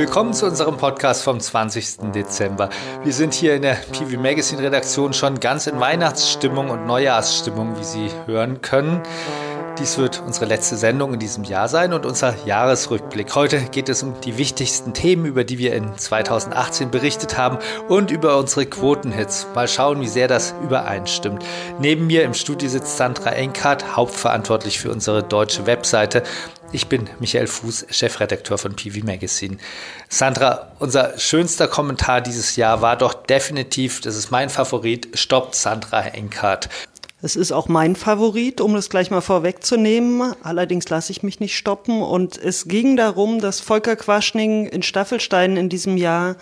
Willkommen 0.00 0.32
zu 0.32 0.46
unserem 0.46 0.78
Podcast 0.78 1.22
vom 1.24 1.38
20. 1.38 2.10
Dezember. 2.14 2.70
Wir 3.04 3.12
sind 3.12 3.34
hier 3.34 3.54
in 3.56 3.60
der 3.60 3.74
PV 3.74 4.18
Magazine 4.18 4.62
Redaktion 4.62 5.12
schon 5.12 5.38
ganz 5.40 5.66
in 5.66 5.78
Weihnachtsstimmung 5.78 6.70
und 6.70 6.86
Neujahrsstimmung, 6.86 7.78
wie 7.78 7.84
Sie 7.84 8.10
hören 8.24 8.62
können. 8.62 9.02
Dies 9.78 9.98
wird 9.98 10.22
unsere 10.24 10.46
letzte 10.46 10.78
Sendung 10.78 11.12
in 11.12 11.20
diesem 11.20 11.44
Jahr 11.44 11.68
sein 11.68 11.92
und 11.92 12.06
unser 12.06 12.34
Jahresrückblick. 12.46 13.34
Heute 13.34 13.60
geht 13.60 13.90
es 13.90 14.02
um 14.02 14.18
die 14.22 14.38
wichtigsten 14.38 14.94
Themen, 14.94 15.26
über 15.26 15.44
die 15.44 15.58
wir 15.58 15.74
in 15.74 15.98
2018 15.98 16.90
berichtet 16.90 17.36
haben 17.36 17.58
und 17.88 18.10
über 18.10 18.38
unsere 18.38 18.64
Quotenhits. 18.64 19.48
Mal 19.54 19.68
schauen, 19.68 20.00
wie 20.00 20.08
sehr 20.08 20.28
das 20.28 20.54
übereinstimmt. 20.62 21.44
Neben 21.78 22.06
mir 22.06 22.24
im 22.24 22.32
Studio 22.32 22.70
sitzt 22.70 22.96
Sandra 22.96 23.32
Enkart, 23.32 23.96
hauptverantwortlich 23.96 24.80
für 24.80 24.90
unsere 24.90 25.22
deutsche 25.22 25.66
Webseite. 25.66 26.22
Ich 26.72 26.86
bin 26.86 27.10
Michael 27.18 27.48
Fuß, 27.48 27.86
Chefredakteur 27.90 28.56
von 28.56 28.76
PV 28.76 29.04
Magazine. 29.04 29.56
Sandra, 30.08 30.70
unser 30.78 31.18
schönster 31.18 31.66
Kommentar 31.66 32.20
dieses 32.20 32.54
Jahr 32.54 32.80
war 32.80 32.96
doch 32.96 33.12
definitiv, 33.12 34.00
das 34.00 34.14
ist 34.14 34.30
mein 34.30 34.50
Favorit, 34.50 35.08
stoppt 35.14 35.56
Sandra 35.56 36.02
Enkart. 36.02 36.68
Es 37.22 37.34
ist 37.34 37.50
auch 37.50 37.66
mein 37.66 37.96
Favorit, 37.96 38.60
um 38.60 38.74
das 38.74 38.88
gleich 38.88 39.10
mal 39.10 39.20
vorwegzunehmen. 39.20 40.32
Allerdings 40.42 40.88
lasse 40.88 41.10
ich 41.10 41.24
mich 41.24 41.40
nicht 41.40 41.56
stoppen. 41.56 42.02
Und 42.02 42.38
es 42.38 42.66
ging 42.66 42.96
darum, 42.96 43.40
dass 43.40 43.60
Volker 43.60 43.96
Quaschning 43.96 44.66
in 44.66 44.82
Staffelstein 44.82 45.56
in 45.56 45.68
diesem 45.68 45.96
Jahr 45.96 46.36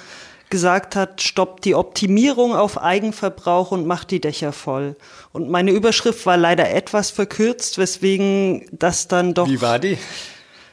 gesagt 0.50 0.96
hat, 0.96 1.22
stoppt 1.22 1.64
die 1.64 1.74
Optimierung 1.74 2.54
auf 2.54 2.80
Eigenverbrauch 2.80 3.70
und 3.70 3.86
macht 3.86 4.10
die 4.10 4.20
Dächer 4.20 4.52
voll. 4.52 4.96
Und 5.32 5.50
meine 5.50 5.70
Überschrift 5.70 6.24
war 6.26 6.36
leider 6.36 6.70
etwas 6.70 7.10
verkürzt, 7.10 7.78
weswegen 7.78 8.66
das 8.72 9.08
dann 9.08 9.34
doch. 9.34 9.48
Wie 9.48 9.60
war 9.60 9.78
die? 9.78 9.98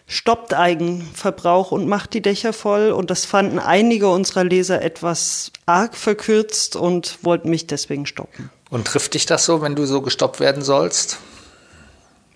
Stoppt 0.08 0.54
Eigenverbrauch 0.54 1.72
und 1.72 1.88
macht 1.88 2.14
die 2.14 2.22
Dächer 2.22 2.54
voll. 2.54 2.92
Und 2.92 3.10
das 3.10 3.26
fanden 3.26 3.60
einige 3.60 4.10
unserer 4.10 4.44
Leser 4.44 4.82
etwas 4.82 5.52
arg 5.66 5.96
verkürzt 5.96 6.76
und 6.76 7.20
wollten 7.24 7.50
mich 7.50 7.68
deswegen 7.68 8.06
stoppen. 8.06 8.50
Und 8.70 8.86
trifft 8.86 9.14
dich 9.14 9.26
das 9.26 9.46
so, 9.46 9.62
wenn 9.62 9.76
du 9.76 9.86
so 9.86 10.02
gestoppt 10.02 10.40
werden 10.40 10.64
sollst? 10.64 11.18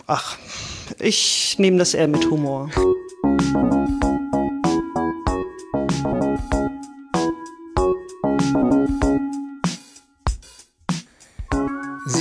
Ach, 0.07 0.37
ich 0.97 1.55
nehme 1.59 1.77
das 1.77 1.93
eher 1.93 2.07
mit 2.07 2.29
Humor. 2.31 2.71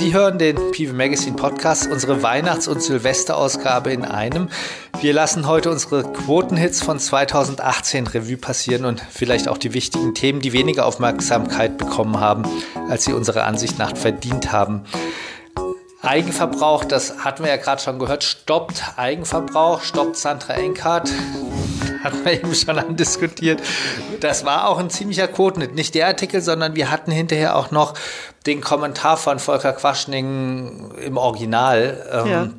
Sie 0.09 0.15
hören 0.15 0.39
den 0.39 0.55
PV 0.71 0.95
Magazine 0.95 1.35
Podcast, 1.35 1.87
unsere 1.91 2.23
Weihnachts- 2.23 2.67
und 2.67 2.81
Silvesterausgabe 2.81 3.93
in 3.93 4.03
einem. 4.03 4.49
Wir 5.01 5.13
lassen 5.13 5.45
heute 5.45 5.69
unsere 5.69 6.01
Quotenhits 6.01 6.81
von 6.81 6.97
2018 6.97 8.07
Revue 8.07 8.37
passieren 8.37 8.85
und 8.85 9.03
vielleicht 9.11 9.47
auch 9.47 9.59
die 9.59 9.75
wichtigen 9.75 10.15
Themen, 10.15 10.41
die 10.41 10.51
weniger 10.51 10.87
Aufmerksamkeit 10.87 11.77
bekommen 11.77 12.19
haben, 12.19 12.41
als 12.89 13.05
sie 13.05 13.13
unserer 13.13 13.45
Ansicht 13.45 13.77
nach 13.77 13.95
verdient 13.95 14.51
haben. 14.51 14.81
Eigenverbrauch, 16.01 16.85
das 16.85 17.19
hatten 17.19 17.43
wir 17.43 17.51
ja 17.51 17.57
gerade 17.57 17.81
schon 17.81 17.99
gehört, 17.99 18.23
stoppt 18.23 18.83
Eigenverbrauch, 18.95 19.81
stoppt 19.81 20.15
Sandra 20.15 20.53
Enkhardt 20.53 21.09
hatten 22.03 22.23
wir 22.23 22.33
eben 22.33 22.55
schon 22.55 22.77
andiskutiert. 22.77 23.61
Das 24.19 24.45
war 24.45 24.67
auch 24.67 24.77
ein 24.77 24.89
ziemlicher 24.89 25.27
Quotenhit. 25.27 25.75
Nicht 25.75 25.95
der 25.95 26.07
Artikel, 26.07 26.41
sondern 26.41 26.75
wir 26.75 26.91
hatten 26.91 27.11
hinterher 27.11 27.55
auch 27.55 27.71
noch 27.71 27.93
den 28.45 28.61
Kommentar 28.61 29.17
von 29.17 29.39
Volker 29.39 29.73
Quaschning 29.73 30.91
im 31.03 31.17
Original. 31.17 32.07
Ähm, 32.11 32.27
ja. 32.31 32.49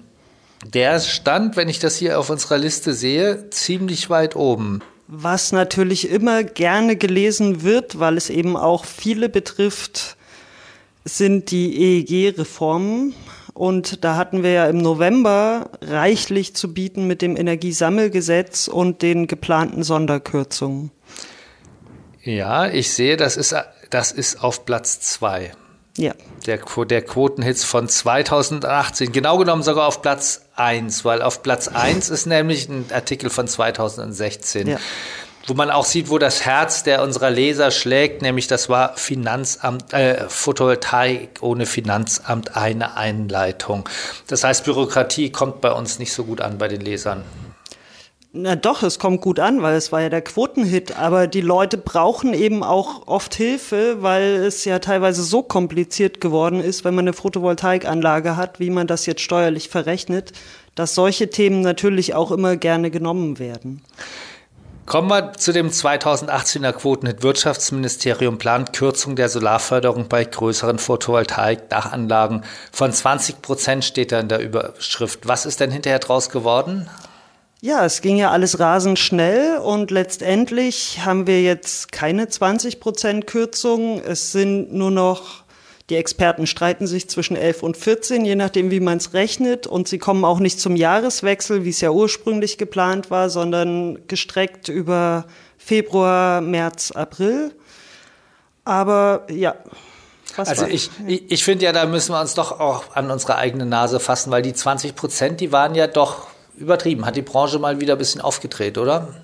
Der 0.66 1.00
stand, 1.00 1.56
wenn 1.56 1.68
ich 1.68 1.78
das 1.78 1.96
hier 1.96 2.18
auf 2.18 2.28
unserer 2.28 2.58
Liste 2.58 2.92
sehe, 2.92 3.48
ziemlich 3.50 4.10
weit 4.10 4.36
oben. 4.36 4.82
Was 5.06 5.52
natürlich 5.52 6.10
immer 6.10 6.44
gerne 6.44 6.96
gelesen 6.96 7.62
wird, 7.62 7.98
weil 7.98 8.16
es 8.16 8.30
eben 8.30 8.56
auch 8.56 8.84
viele 8.84 9.28
betrifft, 9.28 10.16
sind 11.04 11.50
die 11.50 12.04
EEG-Reformen. 12.04 13.14
Und 13.54 14.04
da 14.04 14.16
hatten 14.16 14.42
wir 14.42 14.52
ja 14.52 14.66
im 14.66 14.78
November 14.78 15.70
reichlich 15.82 16.54
zu 16.54 16.72
bieten 16.72 17.06
mit 17.06 17.20
dem 17.20 17.36
Energiesammelgesetz 17.36 18.68
und 18.68 19.02
den 19.02 19.26
geplanten 19.26 19.82
Sonderkürzungen. 19.82 20.90
Ja, 22.22 22.68
ich 22.68 22.92
sehe, 22.92 23.16
das 23.16 23.36
ist, 23.36 23.54
das 23.90 24.12
ist 24.12 24.42
auf 24.42 24.64
Platz 24.64 25.00
zwei. 25.00 25.52
Ja. 25.96 26.14
Der, 26.46 26.58
der 26.58 27.02
Quotenhits 27.02 27.64
von 27.64 27.88
2018. 27.88 29.12
Genau 29.12 29.36
genommen 29.36 29.62
sogar 29.62 29.88
auf 29.88 30.00
Platz 30.00 30.46
eins, 30.54 31.04
weil 31.04 31.20
auf 31.20 31.42
Platz 31.42 31.68
eins 31.68 32.08
ist 32.08 32.26
nämlich 32.26 32.68
ein 32.68 32.86
Artikel 32.92 33.28
von 33.28 33.48
2016. 33.48 34.68
Ja 34.68 34.78
wo 35.46 35.54
man 35.54 35.70
auch 35.70 35.84
sieht, 35.84 36.10
wo 36.10 36.18
das 36.18 36.44
Herz 36.44 36.82
der 36.82 37.02
unserer 37.02 37.30
Leser 37.30 37.70
schlägt, 37.70 38.22
nämlich 38.22 38.46
das 38.46 38.68
war 38.68 38.96
Finanzamt, 38.96 39.92
äh, 39.92 40.28
Photovoltaik 40.28 41.38
ohne 41.40 41.66
Finanzamt 41.66 42.56
eine 42.56 42.96
Einleitung. 42.96 43.88
Das 44.26 44.44
heißt, 44.44 44.64
Bürokratie 44.64 45.30
kommt 45.30 45.60
bei 45.60 45.72
uns 45.72 45.98
nicht 45.98 46.12
so 46.12 46.24
gut 46.24 46.40
an 46.40 46.58
bei 46.58 46.68
den 46.68 46.80
Lesern. 46.80 47.24
Na 48.32 48.54
doch, 48.54 48.84
es 48.84 49.00
kommt 49.00 49.22
gut 49.22 49.40
an, 49.40 49.60
weil 49.60 49.74
es 49.74 49.90
war 49.90 50.02
ja 50.02 50.08
der 50.08 50.22
Quotenhit, 50.22 50.96
aber 50.96 51.26
die 51.26 51.40
Leute 51.40 51.76
brauchen 51.76 52.32
eben 52.32 52.62
auch 52.62 53.08
oft 53.08 53.34
Hilfe, 53.34 54.02
weil 54.02 54.22
es 54.22 54.64
ja 54.64 54.78
teilweise 54.78 55.24
so 55.24 55.42
kompliziert 55.42 56.20
geworden 56.20 56.60
ist, 56.60 56.84
wenn 56.84 56.94
man 56.94 57.06
eine 57.06 57.12
Photovoltaikanlage 57.12 58.36
hat, 58.36 58.60
wie 58.60 58.70
man 58.70 58.86
das 58.86 59.04
jetzt 59.06 59.22
steuerlich 59.22 59.68
verrechnet, 59.68 60.30
dass 60.76 60.94
solche 60.94 61.28
Themen 61.30 61.60
natürlich 61.62 62.14
auch 62.14 62.30
immer 62.30 62.56
gerne 62.56 62.92
genommen 62.92 63.40
werden. 63.40 63.82
Kommen 64.90 65.08
wir 65.08 65.34
zu 65.34 65.52
dem 65.52 65.70
2018er 65.70 66.72
Quotenhit. 66.72 67.22
Wirtschaftsministerium 67.22 68.38
plant 68.38 68.72
Kürzung 68.72 69.14
der 69.14 69.28
Solarförderung 69.28 70.08
bei 70.08 70.24
größeren 70.24 70.80
Photovoltaik-Dachanlagen. 70.80 72.42
Von 72.72 72.92
20 72.92 73.40
Prozent 73.40 73.84
steht 73.84 74.10
da 74.10 74.18
in 74.18 74.26
der 74.26 74.40
Überschrift. 74.40 75.28
Was 75.28 75.46
ist 75.46 75.60
denn 75.60 75.70
hinterher 75.70 76.00
draus 76.00 76.28
geworden? 76.28 76.90
Ja, 77.60 77.84
es 77.84 78.00
ging 78.00 78.16
ja 78.16 78.32
alles 78.32 78.58
rasend 78.58 78.98
schnell 78.98 79.58
und 79.58 79.92
letztendlich 79.92 81.04
haben 81.04 81.28
wir 81.28 81.40
jetzt 81.40 81.92
keine 81.92 82.28
20 82.28 82.80
Prozent 82.80 83.28
Kürzung. 83.28 84.02
Es 84.02 84.32
sind 84.32 84.72
nur 84.72 84.90
noch 84.90 85.39
die 85.90 85.96
Experten 85.96 86.46
streiten 86.46 86.86
sich 86.86 87.10
zwischen 87.10 87.36
11 87.36 87.62
und 87.62 87.76
14, 87.76 88.24
je 88.24 88.36
nachdem, 88.36 88.70
wie 88.70 88.80
man 88.80 88.98
es 88.98 89.12
rechnet. 89.12 89.66
Und 89.66 89.88
sie 89.88 89.98
kommen 89.98 90.24
auch 90.24 90.38
nicht 90.38 90.60
zum 90.60 90.76
Jahreswechsel, 90.76 91.64
wie 91.64 91.70
es 91.70 91.80
ja 91.80 91.90
ursprünglich 91.90 92.58
geplant 92.58 93.10
war, 93.10 93.28
sondern 93.28 94.06
gestreckt 94.06 94.68
über 94.68 95.26
Februar, 95.58 96.40
März, 96.40 96.92
April. 96.92 97.52
Aber 98.64 99.26
ja. 99.30 99.56
also 100.36 100.66
ich, 100.66 100.90
ich, 101.06 101.30
ich 101.30 101.44
finde 101.44 101.64
ja, 101.64 101.72
da 101.72 101.86
müssen 101.86 102.12
wir 102.12 102.20
uns 102.20 102.34
doch 102.34 102.60
auch 102.60 102.94
an 102.94 103.10
unsere 103.10 103.36
eigene 103.36 103.66
Nase 103.66 103.98
fassen, 104.00 104.30
weil 104.30 104.42
die 104.42 104.54
20 104.54 104.94
Prozent, 104.94 105.40
die 105.40 105.50
waren 105.50 105.74
ja 105.74 105.88
doch 105.88 106.28
übertrieben. 106.56 107.04
Hat 107.04 107.16
die 107.16 107.22
Branche 107.22 107.58
mal 107.58 107.80
wieder 107.80 107.96
ein 107.96 107.98
bisschen 107.98 108.20
aufgedreht, 108.20 108.78
oder? 108.78 109.19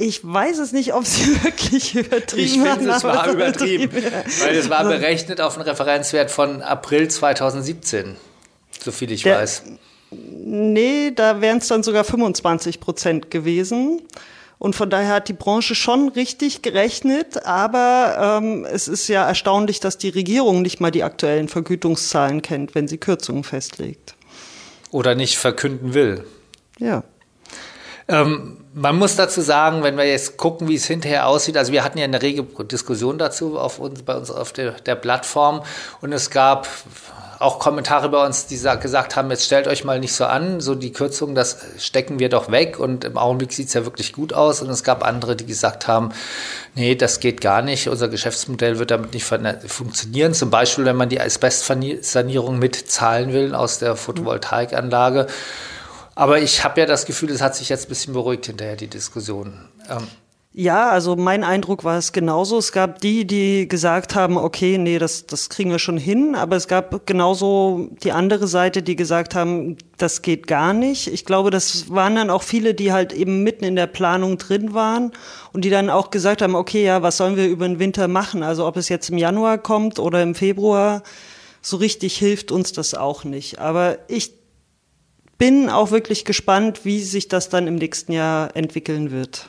Ich 0.00 0.24
weiß 0.24 0.60
es 0.60 0.72
nicht, 0.72 0.94
ob 0.94 1.04
sie 1.04 1.26
wirklich 1.44 1.94
übertrieben 1.94 2.42
Ich 2.42 2.52
finde, 2.52 2.90
es 2.90 3.04
war 3.04 3.30
übertrieben, 3.30 3.92
weil 4.40 4.56
es 4.56 4.70
war 4.70 4.84
berechnet 4.84 5.42
auf 5.42 5.56
einen 5.56 5.68
Referenzwert 5.68 6.30
von 6.30 6.62
April 6.62 7.08
2017, 7.08 8.16
so 8.82 8.92
viel 8.92 9.12
ich 9.12 9.24
Der, 9.24 9.36
weiß. 9.36 9.64
Nee, 10.10 11.12
da 11.14 11.42
wären 11.42 11.58
es 11.58 11.68
dann 11.68 11.82
sogar 11.82 12.04
25 12.04 12.80
Prozent 12.80 13.30
gewesen. 13.30 14.00
Und 14.58 14.74
von 14.74 14.88
daher 14.88 15.16
hat 15.16 15.28
die 15.28 15.34
Branche 15.34 15.74
schon 15.74 16.08
richtig 16.08 16.62
gerechnet, 16.62 17.44
aber 17.44 18.40
ähm, 18.42 18.66
es 18.70 18.88
ist 18.88 19.06
ja 19.08 19.26
erstaunlich, 19.26 19.80
dass 19.80 19.98
die 19.98 20.10
Regierung 20.10 20.62
nicht 20.62 20.80
mal 20.80 20.90
die 20.90 21.02
aktuellen 21.02 21.48
Vergütungszahlen 21.48 22.40
kennt, 22.40 22.74
wenn 22.74 22.88
sie 22.88 22.96
Kürzungen 22.96 23.44
festlegt. 23.44 24.14
Oder 24.90 25.14
nicht 25.14 25.36
verkünden 25.36 25.92
will. 25.92 26.24
Ja. 26.78 27.04
Ähm, 28.08 28.59
man 28.72 28.96
muss 28.96 29.16
dazu 29.16 29.40
sagen, 29.40 29.82
wenn 29.82 29.96
wir 29.96 30.04
jetzt 30.04 30.36
gucken, 30.36 30.68
wie 30.68 30.76
es 30.76 30.86
hinterher 30.86 31.26
aussieht, 31.26 31.56
also 31.56 31.72
wir 31.72 31.82
hatten 31.82 31.98
ja 31.98 32.04
eine 32.04 32.22
rege 32.22 32.44
Diskussion 32.64 33.18
dazu 33.18 33.58
auf 33.58 33.78
uns, 33.78 34.02
bei 34.02 34.14
uns 34.16 34.30
auf 34.30 34.52
der, 34.52 34.72
der 34.72 34.94
Plattform 34.94 35.62
und 36.00 36.12
es 36.12 36.30
gab 36.30 36.68
auch 37.40 37.58
Kommentare 37.58 38.10
bei 38.10 38.24
uns, 38.24 38.46
die 38.46 38.58
gesagt 38.58 39.16
haben, 39.16 39.30
jetzt 39.30 39.46
stellt 39.46 39.66
euch 39.66 39.82
mal 39.82 39.98
nicht 39.98 40.12
so 40.12 40.26
an, 40.26 40.60
so 40.60 40.74
die 40.74 40.92
Kürzung, 40.92 41.34
das 41.34 41.56
stecken 41.78 42.18
wir 42.18 42.28
doch 42.28 42.50
weg 42.50 42.78
und 42.78 43.04
im 43.04 43.16
Augenblick 43.16 43.52
sieht 43.52 43.68
es 43.68 43.74
ja 43.74 43.86
wirklich 43.86 44.12
gut 44.12 44.34
aus. 44.34 44.60
Und 44.60 44.68
es 44.68 44.84
gab 44.84 45.02
andere, 45.02 45.36
die 45.36 45.46
gesagt 45.46 45.88
haben, 45.88 46.10
nee, 46.74 46.94
das 46.94 47.18
geht 47.18 47.40
gar 47.40 47.62
nicht, 47.62 47.88
unser 47.88 48.08
Geschäftsmodell 48.08 48.78
wird 48.78 48.90
damit 48.90 49.14
nicht 49.14 49.24
funktionieren. 49.66 50.34
Zum 50.34 50.50
Beispiel, 50.50 50.84
wenn 50.84 50.96
man 50.96 51.08
die 51.08 51.18
Asbestsanierung 51.18 52.58
mitzahlen 52.58 53.32
will 53.32 53.54
aus 53.54 53.78
der 53.78 53.96
Photovoltaikanlage. 53.96 55.26
Aber 56.20 56.38
ich 56.38 56.62
habe 56.64 56.78
ja 56.78 56.86
das 56.86 57.06
Gefühl, 57.06 57.30
es 57.30 57.40
hat 57.40 57.56
sich 57.56 57.70
jetzt 57.70 57.86
ein 57.86 57.88
bisschen 57.88 58.12
beruhigt 58.12 58.44
hinterher, 58.44 58.76
die 58.76 58.88
Diskussion. 58.88 59.54
Ähm, 59.88 60.06
Ja, 60.52 60.90
also 60.90 61.16
mein 61.16 61.44
Eindruck 61.44 61.82
war 61.82 61.96
es 61.96 62.12
genauso. 62.12 62.58
Es 62.58 62.72
gab 62.72 63.00
die, 63.00 63.26
die 63.26 63.66
gesagt 63.66 64.14
haben, 64.14 64.36
okay, 64.36 64.76
nee, 64.76 64.98
das, 64.98 65.24
das 65.24 65.48
kriegen 65.48 65.70
wir 65.70 65.78
schon 65.78 65.96
hin. 65.96 66.34
Aber 66.34 66.56
es 66.56 66.68
gab 66.68 67.06
genauso 67.06 67.88
die 68.02 68.12
andere 68.12 68.48
Seite, 68.48 68.82
die 68.82 68.96
gesagt 68.96 69.34
haben, 69.34 69.78
das 69.96 70.20
geht 70.20 70.46
gar 70.46 70.74
nicht. 70.74 71.06
Ich 71.06 71.24
glaube, 71.24 71.50
das 71.50 71.88
waren 71.88 72.16
dann 72.16 72.28
auch 72.28 72.42
viele, 72.42 72.74
die 72.74 72.92
halt 72.92 73.14
eben 73.14 73.42
mitten 73.42 73.64
in 73.64 73.76
der 73.76 73.86
Planung 73.86 74.36
drin 74.36 74.74
waren 74.74 75.12
und 75.54 75.64
die 75.64 75.70
dann 75.70 75.88
auch 75.88 76.10
gesagt 76.10 76.42
haben, 76.42 76.54
okay, 76.54 76.84
ja, 76.84 77.00
was 77.00 77.16
sollen 77.16 77.36
wir 77.36 77.48
über 77.48 77.66
den 77.66 77.78
Winter 77.78 78.08
machen? 78.08 78.42
Also 78.42 78.66
ob 78.66 78.76
es 78.76 78.90
jetzt 78.90 79.08
im 79.08 79.16
Januar 79.16 79.56
kommt 79.56 79.98
oder 79.98 80.22
im 80.22 80.34
Februar, 80.34 81.02
so 81.62 81.78
richtig 81.78 82.18
hilft 82.18 82.52
uns 82.52 82.72
das 82.72 82.92
auch 82.92 83.24
nicht. 83.24 83.58
Aber 83.58 83.96
ich 84.06 84.39
bin 85.40 85.70
auch 85.70 85.90
wirklich 85.90 86.26
gespannt, 86.26 86.84
wie 86.84 87.02
sich 87.02 87.26
das 87.26 87.48
dann 87.48 87.66
im 87.66 87.76
nächsten 87.76 88.12
Jahr 88.12 88.54
entwickeln 88.54 89.10
wird. 89.10 89.48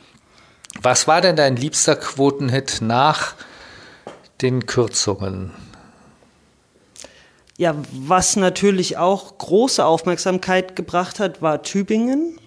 Was 0.82 1.06
war 1.06 1.20
denn 1.20 1.36
dein 1.36 1.58
liebster 1.58 1.98
Quotenhit 1.98 2.78
nach 2.80 3.36
den 4.42 4.66
Kürzungen? 4.66 5.52
Ja, 7.58 7.76
was 7.92 8.38
natürlich 8.38 8.98
auch 8.98 9.38
große 9.38 9.86
Aufmerksamkeit 9.86 10.78
gebracht 10.78 11.20
hat, 11.20 11.42
war 11.42 11.62
Tübingen. 11.62 12.40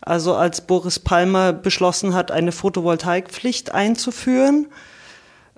Also 0.00 0.36
als 0.36 0.60
Boris 0.60 1.00
Palmer 1.00 1.52
beschlossen 1.52 2.14
hat, 2.14 2.30
eine 2.30 2.52
Photovoltaikpflicht 2.52 3.72
einzuführen 3.72 4.68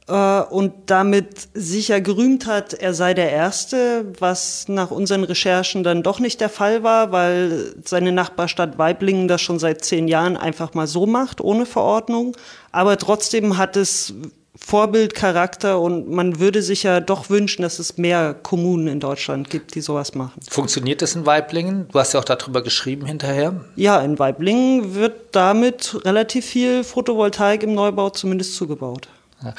und 0.08 0.72
damit 0.86 1.48
sicher 1.52 2.00
gerühmt 2.00 2.46
hat, 2.46 2.72
er 2.72 2.94
sei 2.94 3.12
der 3.12 3.30
Erste, 3.30 4.06
was 4.18 4.66
nach 4.68 4.90
unseren 4.90 5.24
Recherchen 5.24 5.84
dann 5.84 6.02
doch 6.02 6.18
nicht 6.18 6.40
der 6.40 6.48
Fall 6.48 6.82
war, 6.82 7.12
weil 7.12 7.74
seine 7.84 8.12
Nachbarstadt 8.12 8.78
Weiblingen 8.78 9.28
das 9.28 9.42
schon 9.42 9.58
seit 9.58 9.84
zehn 9.84 10.08
Jahren 10.08 10.36
einfach 10.36 10.72
mal 10.72 10.86
so 10.86 11.04
macht, 11.06 11.42
ohne 11.42 11.66
Verordnung. 11.66 12.36
Aber 12.72 12.96
trotzdem 12.96 13.58
hat 13.58 13.76
es 13.76 14.14
Vorbildcharakter 14.56 15.78
und 15.80 16.10
man 16.10 16.40
würde 16.40 16.62
sich 16.62 16.82
ja 16.82 17.00
doch 17.00 17.30
wünschen, 17.30 17.62
dass 17.62 17.78
es 17.78 17.96
mehr 17.96 18.34
Kommunen 18.34 18.88
in 18.88 19.00
Deutschland 19.00 19.50
gibt, 19.50 19.74
die 19.74 19.80
sowas 19.80 20.14
machen. 20.14 20.40
Funktioniert 20.48 21.00
das 21.00 21.14
in 21.14 21.26
Weiblingen? 21.26 21.86
Du 21.92 21.98
hast 21.98 22.14
ja 22.14 22.20
auch 22.20 22.24
darüber 22.24 22.62
geschrieben 22.62 23.06
hinterher. 23.06 23.60
Ja, 23.76 24.00
in 24.00 24.18
Weiblingen 24.18 24.94
wird 24.94 25.14
damit 25.32 26.00
relativ 26.04 26.46
viel 26.46 26.82
Photovoltaik 26.82 27.62
im 27.62 27.74
Neubau 27.74 28.10
zumindest 28.10 28.56
zugebaut. 28.56 29.08
Ja 29.44 29.54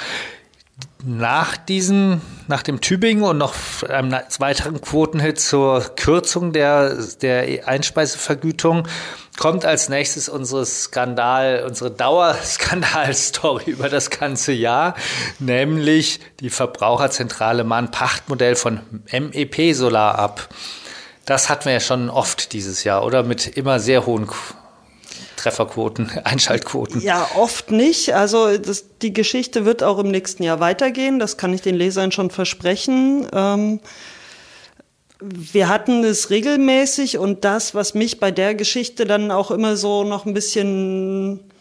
nach 1.03 1.55
diesem, 1.55 2.21
nach 2.47 2.61
dem 2.61 2.81
Tübingen 2.81 3.23
und 3.23 3.37
noch 3.37 3.55
einem 3.83 4.11
weiteren 4.39 4.81
Quotenhit 4.81 5.39
zur 5.39 5.81
Kürzung 5.95 6.51
der, 6.51 6.95
der 7.21 7.67
Einspeisevergütung 7.67 8.87
kommt 9.37 9.63
als 9.63 9.87
nächstes 9.87 10.27
unsere 10.27 10.65
Skandal, 10.65 11.63
unsere 11.65 11.89
Dauerskandalstory 11.89 13.63
über 13.71 13.87
das 13.87 14.09
ganze 14.09 14.51
Jahr, 14.51 14.95
nämlich 15.39 16.19
die 16.41 16.49
Verbraucherzentrale 16.49 17.63
Mahn 17.63 17.91
Pachtmodell 17.91 18.55
von 18.55 18.81
MEP 19.11 19.73
Solar 19.73 20.19
ab. 20.19 20.49
Das 21.25 21.47
hatten 21.47 21.65
wir 21.65 21.73
ja 21.73 21.79
schon 21.79 22.09
oft 22.09 22.51
dieses 22.51 22.83
Jahr, 22.83 23.05
oder? 23.05 23.23
Mit 23.23 23.47
immer 23.47 23.79
sehr 23.79 24.05
hohen 24.05 24.27
Trefferquoten, 25.41 26.09
Einschaltquoten? 26.23 27.01
Ja, 27.01 27.27
oft 27.35 27.71
nicht. 27.71 28.13
Also 28.13 28.57
das, 28.57 28.85
die 29.01 29.13
Geschichte 29.13 29.65
wird 29.65 29.83
auch 29.83 29.99
im 29.99 30.11
nächsten 30.11 30.43
Jahr 30.43 30.59
weitergehen. 30.59 31.19
Das 31.19 31.37
kann 31.37 31.53
ich 31.53 31.61
den 31.61 31.75
Lesern 31.75 32.11
schon 32.11 32.29
versprechen. 32.29 33.27
Ähm, 33.33 33.79
wir 35.21 35.67
hatten 35.67 36.03
es 36.03 36.29
regelmäßig 36.29 37.17
und 37.17 37.43
das, 37.43 37.75
was 37.75 37.93
mich 37.93 38.19
bei 38.19 38.31
der 38.31 38.55
Geschichte 38.55 39.05
dann 39.05 39.31
auch 39.31 39.51
immer 39.51 39.75
so 39.75 40.03
noch 40.03 40.25
ein 40.25 40.33
bisschen 40.33 41.51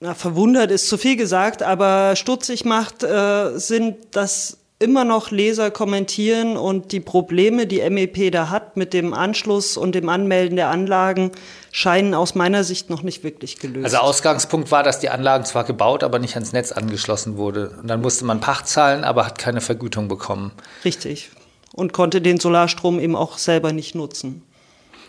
na, 0.00 0.14
verwundert 0.14 0.70
ist 0.70 0.88
zu 0.88 0.96
viel 0.96 1.16
gesagt, 1.16 1.62
aber 1.62 2.16
stutzig 2.16 2.64
macht, 2.64 3.02
äh, 3.02 3.58
sind, 3.58 3.96
dass 4.12 4.58
immer 4.80 5.04
noch 5.04 5.30
Leser 5.30 5.70
kommentieren 5.70 6.56
und 6.56 6.92
die 6.92 7.00
Probleme, 7.00 7.66
die 7.66 7.88
MEP 7.88 8.32
da 8.32 8.48
hat 8.48 8.78
mit 8.78 8.94
dem 8.94 9.12
Anschluss 9.12 9.76
und 9.76 9.94
dem 9.94 10.08
Anmelden 10.08 10.56
der 10.56 10.68
Anlagen, 10.68 11.32
scheinen 11.70 12.14
aus 12.14 12.34
meiner 12.34 12.64
Sicht 12.64 12.88
noch 12.88 13.02
nicht 13.02 13.22
wirklich 13.22 13.58
gelöst. 13.58 13.84
Also 13.84 13.98
Ausgangspunkt 13.98 14.70
war, 14.70 14.82
dass 14.82 14.98
die 14.98 15.10
Anlagen 15.10 15.44
zwar 15.44 15.64
gebaut, 15.64 16.02
aber 16.02 16.18
nicht 16.18 16.34
ans 16.34 16.54
Netz 16.54 16.72
angeschlossen 16.72 17.36
wurde. 17.36 17.76
Und 17.82 17.88
dann 17.88 18.00
musste 18.00 18.24
man 18.24 18.40
Pacht 18.40 18.68
zahlen, 18.68 19.04
aber 19.04 19.26
hat 19.26 19.38
keine 19.38 19.60
Vergütung 19.60 20.08
bekommen. 20.08 20.50
Richtig. 20.82 21.30
Und 21.74 21.92
konnte 21.92 22.22
den 22.22 22.40
Solarstrom 22.40 22.98
eben 22.98 23.16
auch 23.16 23.36
selber 23.36 23.72
nicht 23.74 23.94
nutzen. 23.94 24.42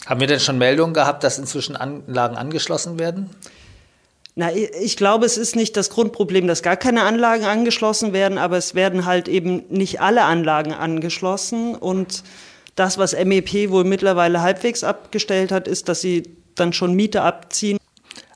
Haben 0.05 0.19
wir 0.19 0.27
denn 0.27 0.41
schon 0.41 0.57
Meldungen 0.57 0.93
gehabt, 0.93 1.23
dass 1.23 1.39
inzwischen 1.39 1.77
Anlagen 1.77 2.35
angeschlossen 2.35 2.99
werden? 2.99 3.29
Na, 4.35 4.51
ich 4.53 4.95
glaube, 4.95 5.25
es 5.25 5.37
ist 5.37 5.55
nicht 5.55 5.75
das 5.75 5.89
Grundproblem, 5.89 6.47
dass 6.47 6.63
gar 6.63 6.77
keine 6.77 7.03
Anlagen 7.03 7.43
angeschlossen 7.43 8.13
werden, 8.13 8.37
aber 8.37 8.57
es 8.57 8.75
werden 8.75 9.05
halt 9.05 9.27
eben 9.27 9.63
nicht 9.69 9.99
alle 9.99 10.23
Anlagen 10.23 10.73
angeschlossen. 10.73 11.75
Und 11.75 12.23
das, 12.75 12.97
was 12.97 13.13
MEP 13.13 13.69
wohl 13.69 13.83
mittlerweile 13.83 14.41
halbwegs 14.41 14.83
abgestellt 14.83 15.51
hat, 15.51 15.67
ist, 15.67 15.89
dass 15.89 15.99
sie 15.99 16.23
dann 16.55 16.71
schon 16.71 16.93
Miete 16.93 17.23
abziehen. 17.23 17.77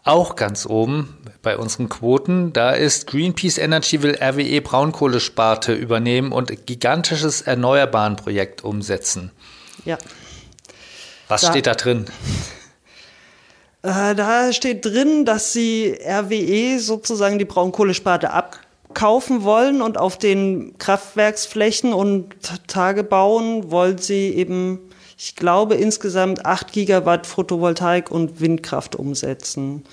Auch 0.03 0.36
ganz 0.36 0.65
oben 0.65 1.18
bei 1.42 1.57
unseren 1.57 1.89
Quoten, 1.89 2.53
da 2.53 2.71
ist 2.71 3.07
Greenpeace 3.07 3.57
Energy 3.57 4.03
will 4.03 4.18
RWE 4.21 4.62
Braunkohlesparte 4.62 5.74
übernehmen 5.74 6.31
und 6.31 6.68
gigantisches 6.68 7.41
Erneuerbaren-Projekt 7.41 8.63
umsetzen. 8.63 9.31
Ja. 9.86 9.98
Was 11.27 11.41
da, 11.41 11.50
steht 11.50 11.68
da 11.68 11.74
drin? 11.74 12.06
Äh, 13.86 14.16
da 14.16 14.52
steht 14.52 14.84
drin, 14.84 15.26
dass 15.26 15.54
sie 15.54 15.96
RWE 16.04 16.80
sozusagen 16.80 17.38
die 17.38 17.46
Braunkohlesparte 17.46 18.32
abkaufen 18.32 19.44
wollen 19.44 19.84
und 19.84 20.00
auf 20.00 20.18
den 20.18 20.76
Kraftwerksflächen 20.80 21.94
und 21.94 22.34
Tagebauen 22.68 23.70
wollen 23.70 24.00
sie 24.00 24.34
eben, 24.34 24.80
ich 25.20 25.36
glaube, 25.36 25.76
insgesamt 25.76 26.48
8 26.48 26.72
Gigawatt 26.74 27.28
Photovoltaik 27.28 28.10
und 28.10 28.42
Windkraft 28.42 28.96
umsetzen. 28.96 29.84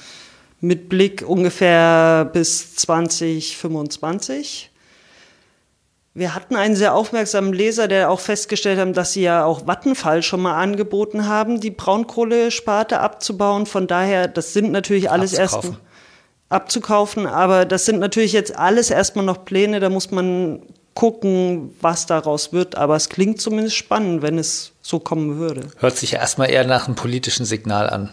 Mit 0.63 0.89
Blick 0.89 1.23
ungefähr 1.27 2.25
bis 2.33 2.77
2025. 2.77 4.71
Wir 6.15 6.35
hatten 6.35 6.57
einen 6.57 6.77
sehr 6.77 6.95
aufmerksamen 6.95 7.55
Leser, 7.55 7.89
der 7.89 8.11
auch 8.11 8.21
festgestellt 8.21 8.79
hat, 8.79 8.97
dass 8.97 9.15
sie 9.15 9.23
ja 9.23 9.45
auch 9.47 9.67
Vattenfall 9.67 10.23
schon 10.23 10.43
mal 10.43 10.61
angeboten 10.61 11.27
haben, 11.27 11.59
die 11.59 11.71
Braunkohlesparte 11.71 13.01
abzubauen. 13.01 13.65
Von 13.65 13.87
daher, 13.87 14.29
das 14.29 14.53
sind 14.53 14.73
natürlich 14.73 15.11
alles 15.11 15.33
erst 15.33 15.73
abzukaufen, 16.51 17.27
aber 17.27 17.65
das 17.65 17.87
sind 17.87 17.99
natürlich 17.99 18.35
jetzt 18.35 18.55
alles 18.55 18.91
erstmal 18.91 19.25
noch 19.25 19.47
Pläne, 19.47 19.81
da 19.81 19.89
muss 19.89 20.11
man 20.11 20.61
gucken, 20.93 21.75
was 21.81 22.05
daraus 22.05 22.53
wird. 22.53 22.75
Aber 22.77 22.97
es 22.97 23.09
klingt 23.09 23.41
zumindest 23.41 23.77
spannend, 23.77 24.21
wenn 24.21 24.37
es 24.37 24.73
so 24.83 25.01
kommen 25.01 25.39
würde. 25.39 25.69
Hört 25.79 25.97
sich 25.97 26.13
ja 26.13 26.19
erstmal 26.19 26.51
eher 26.51 26.67
nach 26.67 26.87
einem 26.87 26.95
politischen 26.95 27.47
Signal 27.47 27.89
an. 27.89 28.11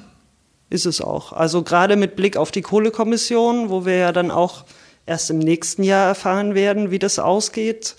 Ist 0.70 0.86
es 0.86 1.02
auch. 1.02 1.34
Also 1.34 1.64
gerade 1.64 1.98
mit 1.98 2.16
Blick 2.16 2.38
auf 2.38 2.52
die 2.52 2.62
Kohlekommission, 2.62 3.70
wo 3.70 3.86
wir 3.86 3.96
ja 3.96 4.12
dann 4.14 4.32
auch 4.32 4.64
erst 5.10 5.30
im 5.32 5.40
nächsten 5.40 5.84
Jahr 5.84 6.08
erfahren 6.08 6.54
werden, 6.54 6.92
wie 6.92 7.00
das 7.00 7.20
ausgeht. 7.20 7.96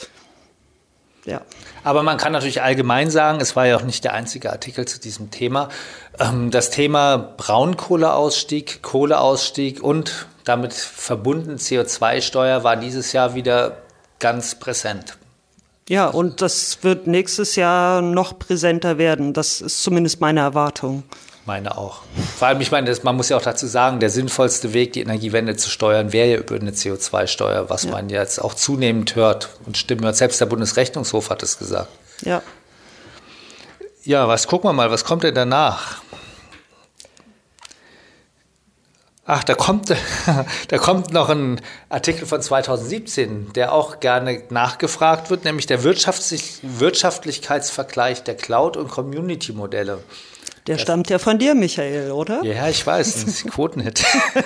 Ja. 1.27 1.43
Aber 1.83 2.03
man 2.03 2.17
kann 2.17 2.33
natürlich 2.33 2.63
allgemein 2.63 3.11
sagen, 3.11 3.41
es 3.41 3.57
war 3.57 3.67
ja 3.67 3.77
auch 3.77 3.83
nicht 3.83 4.05
der 4.05 4.15
einzige 4.15 4.51
Artikel 4.51 4.87
zu 4.87 5.01
diesem 5.01 5.31
Thema. 5.31 5.69
Ähm, 6.19 6.51
das 6.51 6.71
Thema 6.71 7.19
Braunkohleausstieg, 7.37 8.83
Kohleausstieg 8.83 9.83
und 9.83 10.27
damit 10.45 10.73
verbunden 10.73 11.57
CO2-Steuer 11.57 12.65
war 12.65 12.77
dieses 12.77 13.13
Jahr 13.13 13.35
wieder 13.35 13.79
ganz 14.19 14.55
präsent. 14.55 15.19
Ja, 15.89 16.07
und 16.07 16.41
das 16.41 16.79
wird 16.83 17.09
nächstes 17.09 17.57
Jahr 17.57 18.01
noch 18.01 18.39
präsenter 18.39 18.97
werden. 18.97 19.33
Das 19.33 19.61
ist 19.61 19.83
zumindest 19.83 20.21
meine 20.21 20.41
Erwartung 20.41 21.03
meine 21.47 21.77
auch. 21.77 22.03
Vor 22.39 22.49
allem, 22.49 22.61
ich 22.61 22.71
meine, 22.71 22.89
das, 22.89 23.03
man 23.03 23.17
muss 23.17 23.29
ja 23.29 23.37
auch 23.37 23.43
dazu 23.43 23.67
sagen, 23.67 24.01
der 24.01 24.11
sinnvollste 24.11 24.73
Weg, 24.73 24.93
die 24.93 25.01
Energiewende 25.01 25.57
zu 25.57 25.71
steuern, 25.71 26.13
wäre 26.13 26.29
ja 26.29 26.37
über 26.37 26.55
eine 26.55 26.71
CO2-Steuer, 26.71 27.71
was 27.71 27.85
ja. 27.85 27.91
man 27.91 28.09
jetzt 28.09 28.39
auch 28.41 28.55
zunehmend 28.55 29.17
hört 29.17 29.51
und 29.67 29.77
stimmen 29.77 30.05
hört. 30.05 30.17
Selbst 30.17 30.41
der 30.41 30.47
Bundesrechnungshof 30.47 31.31
hat 31.31 31.43
es 31.43 31.59
gesagt. 31.59 31.89
Ja. 32.23 32.43
Ja, 34.05 34.29
was 34.29 34.47
gucken 34.47 34.69
wir 34.69 34.73
mal, 34.73 34.91
was 34.91 35.05
kommt 35.05 35.25
denn 35.25 35.35
danach? 35.35 36.03
Ach, 39.33 39.45
da 39.45 39.55
kommt, 39.55 39.95
da 40.69 40.79
kommt 40.79 41.13
noch 41.13 41.29
ein 41.29 41.61
Artikel 41.89 42.27
von 42.27 42.43
2017, 42.43 43.53
der 43.53 43.73
auch 43.73 44.01
gerne 44.01 44.43
nachgefragt 44.51 45.31
wird, 45.31 45.45
nämlich 45.45 45.67
der 45.67 45.85
Wirtschaftlich 45.85 46.59
Wirtschaftlichkeitsvergleich 46.63 48.25
der 48.25 48.37
Cloud- 48.37 48.77
und 48.77 48.89
Community-Modelle. 48.89 50.03
Der 50.71 50.79
stammt 50.79 51.11
ja 51.11 51.19
von 51.19 51.37
dir, 51.37 51.57
Michael, 51.57 52.13
oder? 52.13 52.45
Ja, 52.45 52.69
ich 52.69 52.87
weiß, 52.87 53.13
das 53.13 53.25
ist 53.25 53.45
ein 53.45 53.51
Quotenhit. 53.51 54.05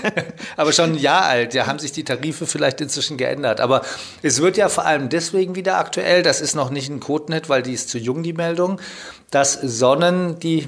aber 0.56 0.72
schon 0.72 0.92
ein 0.92 0.98
Jahr 0.98 1.24
alt. 1.24 1.52
Ja, 1.52 1.66
haben 1.66 1.78
sich 1.78 1.92
die 1.92 2.02
Tarife 2.02 2.46
vielleicht 2.46 2.80
inzwischen 2.80 3.18
geändert. 3.18 3.60
Aber 3.60 3.82
es 4.22 4.40
wird 4.40 4.56
ja 4.56 4.70
vor 4.70 4.86
allem 4.86 5.10
deswegen 5.10 5.54
wieder 5.54 5.76
aktuell. 5.76 6.22
Das 6.22 6.40
ist 6.40 6.54
noch 6.54 6.70
nicht 6.70 6.88
ein 6.88 6.98
Quotenhit, 6.98 7.50
weil 7.50 7.60
die 7.60 7.74
ist 7.74 7.90
zu 7.90 7.98
jung, 7.98 8.22
die 8.22 8.32
Meldung, 8.32 8.80
dass 9.30 9.52
Sonnen 9.52 10.38
die 10.38 10.66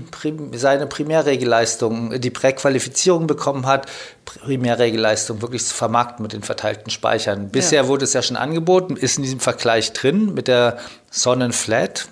seine 0.52 0.86
Primärregelleistung, 0.86 2.20
die 2.20 2.30
Präqualifizierung 2.30 3.26
bekommen 3.26 3.64
hat, 3.64 3.86
Primärregelleistung 4.26 5.40
wirklich 5.40 5.64
zu 5.64 5.72
vermarkten 5.72 6.22
mit 6.22 6.34
den 6.34 6.42
verteilten 6.42 6.90
Speichern. 6.90 7.48
Bisher 7.48 7.84
ja. 7.84 7.88
wurde 7.88 8.04
es 8.04 8.12
ja 8.12 8.20
schon 8.20 8.36
angeboten, 8.36 8.94
ist 8.94 9.16
in 9.16 9.22
diesem 9.22 9.40
Vergleich 9.40 9.94
drin 9.94 10.34
mit 10.34 10.48
der 10.48 10.76
Sonnenflat. 11.10 12.08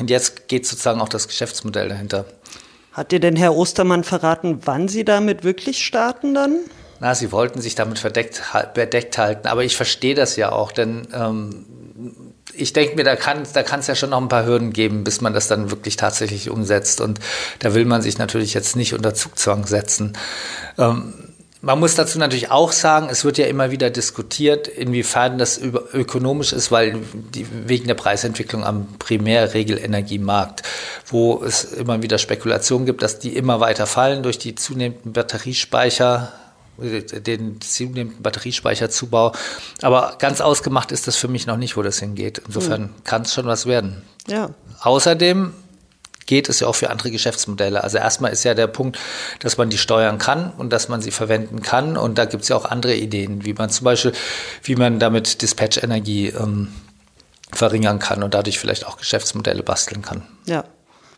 Und 0.00 0.10
jetzt 0.10 0.48
geht 0.48 0.66
sozusagen 0.66 1.00
auch 1.00 1.08
das 1.08 1.28
Geschäftsmodell 1.28 1.88
dahinter. 1.90 2.24
Hat 2.92 3.12
dir 3.12 3.20
denn 3.20 3.36
Herr 3.36 3.54
Ostermann 3.54 4.02
verraten, 4.02 4.60
wann 4.64 4.88
Sie 4.88 5.04
damit 5.04 5.44
wirklich 5.44 5.84
starten 5.84 6.34
dann? 6.34 6.56
Na, 6.98 7.14
Sie 7.14 7.30
wollten 7.30 7.60
sich 7.60 7.74
damit 7.76 7.98
verdeckt, 7.98 8.42
bedeckt 8.74 9.16
halten, 9.18 9.46
aber 9.46 9.62
ich 9.62 9.76
verstehe 9.76 10.14
das 10.14 10.36
ja 10.36 10.52
auch, 10.52 10.72
denn 10.72 11.06
ähm, 11.14 11.66
ich 12.52 12.72
denke 12.72 12.96
mir, 12.96 13.04
da 13.04 13.16
kann 13.16 13.46
da 13.52 13.60
es 13.60 13.86
ja 13.86 13.94
schon 13.94 14.10
noch 14.10 14.20
ein 14.20 14.28
paar 14.28 14.44
Hürden 14.44 14.72
geben, 14.72 15.04
bis 15.04 15.20
man 15.20 15.32
das 15.32 15.48
dann 15.48 15.70
wirklich 15.70 15.96
tatsächlich 15.96 16.50
umsetzt. 16.50 17.00
Und 17.00 17.20
da 17.60 17.74
will 17.74 17.84
man 17.84 18.02
sich 18.02 18.18
natürlich 18.18 18.54
jetzt 18.54 18.76
nicht 18.76 18.92
unter 18.92 19.14
Zugzwang 19.14 19.66
setzen. 19.66 20.16
Ähm, 20.78 21.29
man 21.62 21.78
muss 21.78 21.94
dazu 21.94 22.18
natürlich 22.18 22.50
auch 22.50 22.72
sagen, 22.72 23.08
es 23.10 23.24
wird 23.24 23.36
ja 23.36 23.46
immer 23.46 23.70
wieder 23.70 23.90
diskutiert, 23.90 24.66
inwiefern 24.66 25.36
das 25.36 25.60
ökonomisch 25.60 26.52
ist, 26.52 26.70
weil 26.72 27.00
die, 27.34 27.46
wegen 27.66 27.86
der 27.86 27.94
Preisentwicklung 27.94 28.64
am 28.64 28.86
Primärregelenergiemarkt, 28.98 30.62
wo 31.06 31.42
es 31.44 31.64
immer 31.64 32.02
wieder 32.02 32.18
Spekulationen 32.18 32.86
gibt, 32.86 33.02
dass 33.02 33.18
die 33.18 33.36
immer 33.36 33.60
weiter 33.60 33.86
fallen 33.86 34.22
durch 34.22 34.38
die 34.38 34.54
zunehmenden 34.54 35.12
Batteriespeicher, 35.12 36.32
den 36.78 37.60
zunehmenden 37.60 38.22
Batteriespeicherzubau. 38.22 39.32
Aber 39.82 40.16
ganz 40.18 40.40
ausgemacht 40.40 40.92
ist 40.92 41.06
das 41.08 41.16
für 41.16 41.28
mich 41.28 41.46
noch 41.46 41.58
nicht, 41.58 41.76
wo 41.76 41.82
das 41.82 41.98
hingeht. 41.98 42.40
Insofern 42.46 42.82
mhm. 42.82 43.04
kann 43.04 43.22
es 43.22 43.34
schon 43.34 43.44
was 43.44 43.66
werden. 43.66 44.02
Ja. 44.28 44.50
Außerdem 44.80 45.52
geht, 46.30 46.48
ist 46.48 46.60
ja 46.60 46.68
auch 46.68 46.76
für 46.76 46.90
andere 46.90 47.10
Geschäftsmodelle. 47.10 47.82
Also 47.82 47.98
erstmal 47.98 48.32
ist 48.32 48.44
ja 48.44 48.54
der 48.54 48.68
Punkt, 48.68 48.98
dass 49.40 49.58
man 49.58 49.68
die 49.68 49.78
steuern 49.78 50.16
kann 50.16 50.52
und 50.56 50.72
dass 50.72 50.88
man 50.88 51.02
sie 51.02 51.10
verwenden 51.10 51.60
kann. 51.60 51.96
Und 51.96 52.18
da 52.18 52.24
gibt 52.24 52.44
es 52.44 52.48
ja 52.48 52.56
auch 52.56 52.64
andere 52.64 52.94
Ideen, 52.94 53.44
wie 53.44 53.52
man 53.52 53.68
zum 53.68 53.84
Beispiel, 53.84 54.12
wie 54.62 54.76
man 54.76 55.00
damit 55.00 55.42
Dispatch-Energie 55.42 56.28
ähm, 56.28 56.68
verringern 57.52 57.98
kann 57.98 58.22
und 58.22 58.32
dadurch 58.32 58.60
vielleicht 58.60 58.86
auch 58.86 58.96
Geschäftsmodelle 58.96 59.64
basteln 59.64 60.02
kann. 60.02 60.22
Ja. 60.46 60.64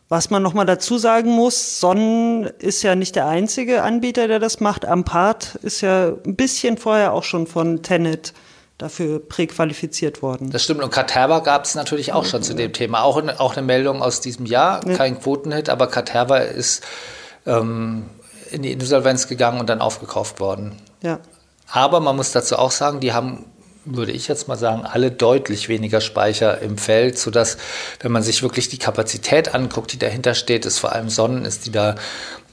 Was 0.09 0.29
man 0.29 0.43
nochmal 0.43 0.65
dazu 0.65 0.97
sagen 0.97 1.31
muss, 1.31 1.79
Sonnen 1.79 2.45
ist 2.59 2.83
ja 2.83 2.95
nicht 2.95 3.15
der 3.15 3.27
einzige 3.27 3.83
Anbieter, 3.83 4.27
der 4.27 4.39
das 4.39 4.59
macht. 4.59 4.85
Ampart 4.85 5.55
ist 5.61 5.81
ja 5.81 6.13
ein 6.25 6.35
bisschen 6.35 6.77
vorher 6.77 7.13
auch 7.13 7.23
schon 7.23 7.47
von 7.47 7.83
Tenet 7.83 8.33
dafür 8.83 9.19
präqualifiziert 9.19 10.21
worden. 10.21 10.51
Das 10.51 10.63
stimmt. 10.63 10.83
Und 10.83 10.91
Katerva 10.91 11.39
gab 11.39 11.63
es 11.63 11.73
natürlich 11.73 12.11
auch 12.11 12.25
schon 12.25 12.43
zu 12.43 12.53
dem 12.53 12.73
Thema. 12.73 13.03
Auch, 13.03 13.21
auch 13.39 13.55
eine 13.55 13.65
Meldung 13.65 14.01
aus 14.01 14.19
diesem 14.19 14.45
Jahr, 14.45 14.85
ja. 14.85 14.97
kein 14.97 15.19
Quotenhit, 15.19 15.69
aber 15.69 15.87
Katerva 15.87 16.39
ist 16.39 16.83
ähm, 17.45 18.09
in 18.51 18.61
die 18.61 18.73
Insolvenz 18.73 19.27
gegangen 19.27 19.61
und 19.61 19.69
dann 19.69 19.79
aufgekauft 19.79 20.41
worden. 20.41 20.73
Ja. 21.01 21.19
Aber 21.71 22.01
man 22.01 22.15
muss 22.17 22.31
dazu 22.33 22.57
auch 22.57 22.71
sagen, 22.71 22.99
die 22.99 23.13
haben 23.13 23.45
würde 23.85 24.13
ich 24.13 24.29
jetzt 24.29 24.47
mal 24.47 24.55
sagen, 24.55 24.83
alle 24.85 25.11
deutlich 25.11 25.67
weniger 25.67 25.99
Speicher 25.99 26.61
im 26.61 26.77
Feld, 26.77 27.19
sodass, 27.19 27.57
wenn 27.99 28.13
man 28.13 28.23
sich 28.23 28.41
wirklich 28.41 28.69
die 28.69 28.77
Kapazität 28.77 29.53
anguckt, 29.53 29.91
die 29.91 29.99
dahinter 29.99 30.35
steht, 30.35 30.65
ist 30.65 30.79
vor 30.79 30.93
allem 30.93 31.09
Sonnen, 31.09 31.43
ist 31.43 31.65
die 31.65 31.71
da 31.71 31.95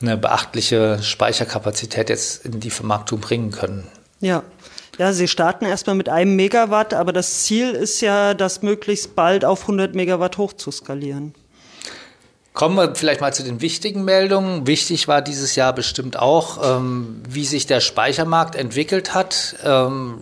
eine 0.02 0.16
beachtliche 0.16 1.00
Speicherkapazität 1.00 2.08
jetzt 2.08 2.44
in 2.44 2.58
die 2.58 2.70
Vermarktung 2.70 3.20
bringen 3.20 3.52
können. 3.52 3.86
Ja, 4.18 4.42
ja, 5.00 5.14
sie 5.14 5.28
starten 5.28 5.64
erstmal 5.64 5.96
mit 5.96 6.10
einem 6.10 6.36
Megawatt, 6.36 6.92
aber 6.92 7.14
das 7.14 7.44
Ziel 7.44 7.70
ist 7.70 8.02
ja, 8.02 8.34
das 8.34 8.60
möglichst 8.60 9.16
bald 9.16 9.46
auf 9.46 9.62
100 9.62 9.94
Megawatt 9.94 10.36
hochzuskalieren. 10.36 11.34
Kommen 12.52 12.76
wir 12.76 12.94
vielleicht 12.94 13.22
mal 13.22 13.32
zu 13.32 13.42
den 13.42 13.62
wichtigen 13.62 14.04
Meldungen. 14.04 14.66
Wichtig 14.66 15.08
war 15.08 15.22
dieses 15.22 15.56
Jahr 15.56 15.72
bestimmt 15.72 16.18
auch, 16.18 16.76
ähm, 16.76 17.22
wie 17.26 17.46
sich 17.46 17.66
der 17.66 17.80
Speichermarkt 17.80 18.56
entwickelt 18.56 19.14
hat. 19.14 19.56
Ähm, 19.64 20.20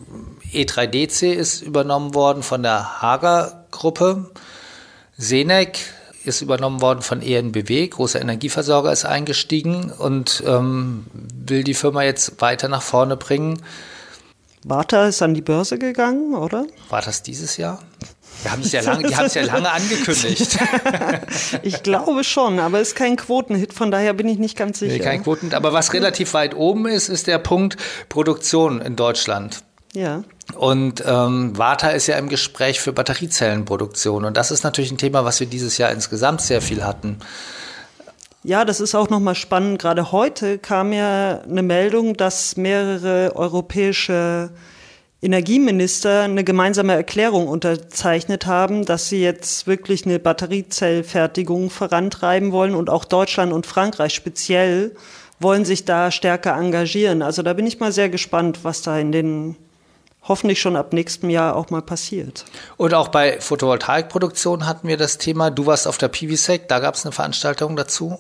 E3DC 0.53 1.33
ist 1.33 1.61
übernommen 1.61 2.15
worden 2.15 2.45
von 2.45 2.63
der 2.63 3.03
Hager-Gruppe. 3.03 4.31
Senec 5.17 5.81
ist 6.23 6.41
übernommen 6.41 6.81
worden 6.81 7.03
von 7.03 7.21
ENBW, 7.21 7.89
großer 7.89 8.21
Energieversorger 8.21 8.93
ist 8.93 9.05
eingestiegen 9.05 9.91
und 9.91 10.41
ähm, 10.47 11.07
will 11.35 11.65
die 11.65 11.75
Firma 11.75 12.05
jetzt 12.05 12.41
weiter 12.41 12.69
nach 12.69 12.83
vorne 12.83 13.17
bringen. 13.17 13.61
Warta 14.69 15.09
ist 15.09 15.23
an 15.23 15.35
die 15.35 15.41
Börse 15.41 15.79
gegangen, 15.79 16.35
oder? 16.35 16.67
War 16.91 17.03
das 17.03 17.23
dieses 17.23 17.57
Jahr? 17.57 17.81
Wir 18.43 18.53
haben 18.53 18.63
es 18.63 18.71
ja 18.71 18.83
lange, 18.83 19.09
die 19.09 19.17
haben 19.17 19.27
es 19.27 19.35
ja 19.35 19.43
lange 19.43 19.71
angekündigt. 19.71 20.59
ich 21.63 21.83
glaube 21.83 22.23
schon, 22.23 22.61
aber 22.61 22.81
es 22.81 22.89
ist 22.89 22.95
kein 22.95 23.17
Quotenhit, 23.17 23.73
von 23.73 23.91
daher 23.91 24.13
bin 24.13 24.29
ich 24.29 24.39
nicht 24.39 24.57
ganz 24.57 24.79
sicher. 24.79 24.93
Nee, 24.93 25.01
kein 25.01 25.25
Quotenhit, 25.25 25.55
aber 25.55 25.73
was 25.73 25.93
relativ 25.93 26.35
weit 26.35 26.55
oben 26.55 26.87
ist, 26.87 27.09
ist 27.09 27.27
der 27.27 27.39
Punkt 27.39 27.77
Produktion 28.09 28.81
in 28.81 28.95
Deutschland. 28.95 29.65
Ja. 29.95 30.23
Und 30.55 31.03
ähm, 31.07 31.57
Warta 31.57 31.91
ist 31.91 32.07
ja 32.07 32.17
im 32.17 32.29
Gespräch 32.29 32.81
für 32.81 32.93
Batteriezellenproduktion. 32.93 34.25
Und 34.25 34.37
das 34.37 34.51
ist 34.51 34.63
natürlich 34.63 34.93
ein 34.93 34.99
Thema, 34.99 35.25
was 35.25 35.41
wir 35.41 35.47
dieses 35.47 35.79
Jahr 35.79 35.91
insgesamt 35.91 36.41
sehr 36.41 36.61
viel 36.61 36.85
hatten. 36.85 37.19
Ja, 38.49 38.65
das 38.65 38.81
ist 38.81 38.95
auch 38.95 39.11
nochmal 39.11 39.35
spannend. 39.35 39.79
Gerade 39.79 40.11
heute 40.11 40.57
kam 40.57 40.95
ja 40.95 41.43
eine 41.43 41.61
Meldung, 41.61 42.17
dass 42.17 42.57
mehrere 42.57 43.37
europäische 43.37 44.49
Energieminister 45.21 46.23
eine 46.23 46.45
gemeinsame 46.45 46.95
Erklärung 46.95 47.47
unterzeichnet 47.47 48.47
haben, 48.47 48.87
dass 48.87 49.11
sie 49.11 49.21
jetzt 49.21 49.67
wirklich 49.67 50.07
eine 50.07 50.19
Batteriezellfertigung 50.19 51.69
vorantreiben 51.69 52.51
wollen 52.51 52.75
und 52.75 52.89
auch 52.89 53.05
Deutschland 53.05 53.53
und 53.53 53.67
Frankreich 53.67 54.15
speziell 54.15 54.97
wollen 55.41 55.67
sich 55.67 55.85
da 55.85 56.11
stärker 56.11 56.57
engagieren. 56.57 57.21
Also 57.21 57.43
da 57.43 57.53
bin 57.53 57.67
ich 57.67 57.81
mal 57.81 57.93
sehr 57.93 58.09
gespannt, 58.09 58.61
was 58.63 58.81
da 58.81 58.99
in 58.99 59.13
den 59.13 59.57
hoffentlich 60.27 60.59
schon 60.59 60.75
ab 60.75 60.95
nächstem 60.95 61.29
Jahr 61.29 61.55
auch 61.55 61.69
mal 61.69 61.83
passiert. 61.83 62.47
Und 62.79 62.95
auch 62.95 63.09
bei 63.09 63.43
Photovoltaikproduktion 63.43 64.67
hatten 64.67 64.89
wir 64.89 64.97
das 64.97 65.19
Thema. 65.19 65.51
Du 65.51 65.67
warst 65.67 65.87
auf 65.87 65.99
der 65.99 66.09
PVSEC, 66.09 66.67
da 66.67 66.79
gab 66.79 66.95
es 66.95 67.05
eine 67.05 67.13
Veranstaltung 67.13 67.77
dazu. 67.77 68.19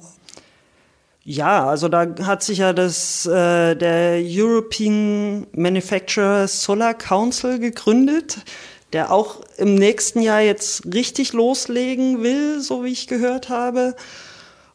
Ja, 1.30 1.66
also 1.68 1.88
da 1.88 2.06
hat 2.23 2.42
sich 2.42 2.56
ja 2.56 2.73
das 2.73 3.26
äh, 3.26 3.75
der 3.75 4.18
European 4.25 5.47
Manufacturer 5.52 6.49
Solar 6.49 6.94
Council 6.94 7.58
gegründet, 7.58 8.38
der 8.94 9.12
auch 9.12 9.42
im 9.58 9.75
nächsten 9.75 10.23
Jahr 10.23 10.40
jetzt 10.40 10.87
richtig 10.87 11.35
loslegen 11.35 12.23
will, 12.23 12.62
so 12.62 12.82
wie 12.82 12.92
ich 12.92 13.08
gehört 13.08 13.50
habe. 13.50 13.94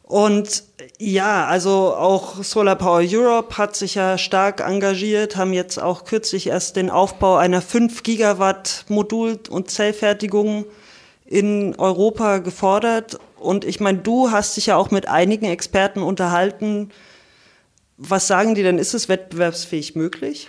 Und 0.04 0.62
ja, 1.00 1.44
also 1.46 1.92
auch 1.96 2.44
Solar 2.44 2.76
Power 2.76 3.02
Europe 3.04 3.58
hat 3.58 3.74
sich 3.74 3.96
ja 3.96 4.16
stark 4.16 4.60
engagiert, 4.60 5.34
haben 5.34 5.52
jetzt 5.52 5.82
auch 5.82 6.04
kürzlich 6.04 6.46
erst 6.46 6.76
den 6.76 6.88
Aufbau 6.88 7.34
einer 7.34 7.62
5 7.62 8.04
Gigawatt 8.04 8.84
Modul- 8.88 9.40
und 9.50 9.72
Zellfertigung 9.72 10.66
in 11.26 11.74
Europa 11.78 12.38
gefordert. 12.38 13.18
Und 13.44 13.64
ich 13.64 13.80
meine, 13.80 13.98
du 13.98 14.30
hast 14.30 14.56
dich 14.56 14.66
ja 14.66 14.76
auch 14.76 14.90
mit 14.90 15.08
einigen 15.08 15.46
Experten 15.46 16.02
unterhalten. 16.02 16.90
Was 17.96 18.26
sagen 18.26 18.54
die 18.54 18.62
denn? 18.62 18.78
Ist 18.78 18.94
es 18.94 19.08
wettbewerbsfähig 19.08 19.94
möglich? 19.94 20.48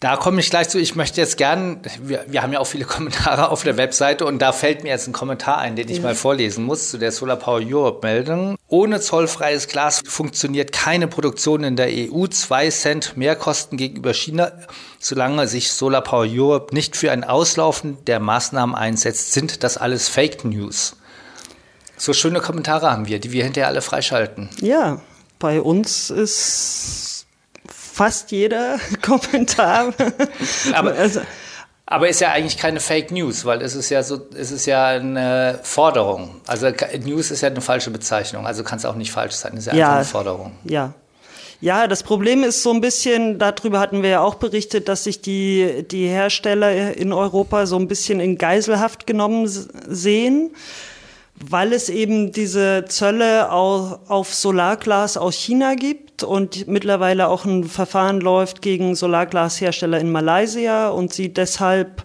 Da 0.00 0.16
komme 0.16 0.40
ich 0.40 0.48
gleich 0.48 0.70
zu. 0.70 0.78
Ich 0.78 0.96
möchte 0.96 1.20
jetzt 1.20 1.36
gern, 1.36 1.82
wir, 2.02 2.24
wir, 2.26 2.42
haben 2.42 2.54
ja 2.54 2.58
auch 2.58 2.66
viele 2.66 2.84
Kommentare 2.86 3.50
auf 3.50 3.64
der 3.64 3.76
Webseite 3.76 4.24
und 4.24 4.40
da 4.40 4.52
fällt 4.52 4.82
mir 4.82 4.88
jetzt 4.88 5.06
ein 5.06 5.12
Kommentar 5.12 5.58
ein, 5.58 5.76
den 5.76 5.90
ich 5.90 5.98
ja. 5.98 6.02
mal 6.02 6.14
vorlesen 6.14 6.64
muss 6.64 6.90
zu 6.90 6.96
der 6.96 7.12
Solar 7.12 7.36
Power 7.36 7.60
Europe 7.62 8.06
Meldung. 8.06 8.56
Ohne 8.66 9.00
zollfreies 9.00 9.68
Glas 9.68 10.00
funktioniert 10.06 10.72
keine 10.72 11.06
Produktion 11.06 11.64
in 11.64 11.76
der 11.76 11.88
EU. 11.90 12.26
Zwei 12.28 12.70
Cent 12.70 13.18
Mehrkosten 13.18 13.76
gegenüber 13.76 14.14
China. 14.14 14.52
Solange 14.98 15.46
sich 15.46 15.70
Solar 15.70 16.02
Power 16.02 16.26
Europe 16.26 16.74
nicht 16.74 16.96
für 16.96 17.12
ein 17.12 17.22
Auslaufen 17.22 18.02
der 18.06 18.20
Maßnahmen 18.20 18.74
einsetzt, 18.74 19.32
sind 19.32 19.62
das 19.62 19.76
alles 19.76 20.08
Fake 20.08 20.46
News. 20.46 20.96
So 22.00 22.14
schöne 22.14 22.40
Kommentare 22.40 22.90
haben 22.90 23.06
wir, 23.06 23.18
die 23.18 23.30
wir 23.30 23.44
hinterher 23.44 23.68
alle 23.68 23.82
freischalten. 23.82 24.48
Ja, 24.62 25.02
bei 25.38 25.60
uns 25.60 26.08
ist 26.08 27.26
fast 27.68 28.30
jeder 28.30 28.78
Kommentar. 29.02 29.92
Aber, 30.72 30.94
also, 30.94 31.20
aber 31.84 32.08
ist 32.08 32.22
ja 32.22 32.32
eigentlich 32.32 32.56
keine 32.56 32.80
Fake 32.80 33.10
News, 33.10 33.44
weil 33.44 33.60
es 33.60 33.74
ist 33.74 33.90
ja 33.90 34.02
so, 34.02 34.18
es 34.34 34.50
ist 34.50 34.64
ja 34.64 34.86
eine 34.86 35.60
Forderung. 35.62 36.40
Also 36.46 36.70
News 37.04 37.30
ist 37.30 37.42
ja 37.42 37.50
eine 37.50 37.60
falsche 37.60 37.90
Bezeichnung, 37.90 38.46
also 38.46 38.64
kann 38.64 38.78
es 38.78 38.86
auch 38.86 38.94
nicht 38.94 39.12
falsch 39.12 39.34
sein. 39.34 39.52
Es 39.52 39.66
ist 39.66 39.66
ja, 39.66 39.74
ja 39.74 39.84
einfach 39.88 39.96
eine 39.96 40.04
Forderung. 40.06 40.52
Ja. 40.64 40.94
Ja, 41.60 41.86
das 41.86 42.02
Problem 42.02 42.44
ist 42.44 42.62
so 42.62 42.72
ein 42.72 42.80
bisschen, 42.80 43.38
darüber 43.38 43.78
hatten 43.78 44.02
wir 44.02 44.08
ja 44.08 44.20
auch 44.20 44.36
berichtet, 44.36 44.88
dass 44.88 45.04
sich 45.04 45.20
die, 45.20 45.84
die 45.86 46.06
Hersteller 46.06 46.96
in 46.96 47.12
Europa 47.12 47.66
so 47.66 47.76
ein 47.76 47.88
bisschen 47.88 48.20
in 48.20 48.38
Geiselhaft 48.38 49.06
genommen 49.06 49.46
sehen 49.46 50.52
weil 51.48 51.72
es 51.72 51.88
eben 51.88 52.32
diese 52.32 52.84
Zölle 52.88 53.50
auf 53.50 54.34
Solarglas 54.34 55.16
aus 55.16 55.34
China 55.34 55.74
gibt 55.74 56.22
und 56.22 56.68
mittlerweile 56.68 57.28
auch 57.28 57.44
ein 57.44 57.64
Verfahren 57.64 58.20
läuft 58.20 58.62
gegen 58.62 58.94
Solarglashersteller 58.94 59.98
in 59.98 60.12
Malaysia 60.12 60.88
und 60.90 61.12
sie 61.12 61.32
deshalb 61.32 62.04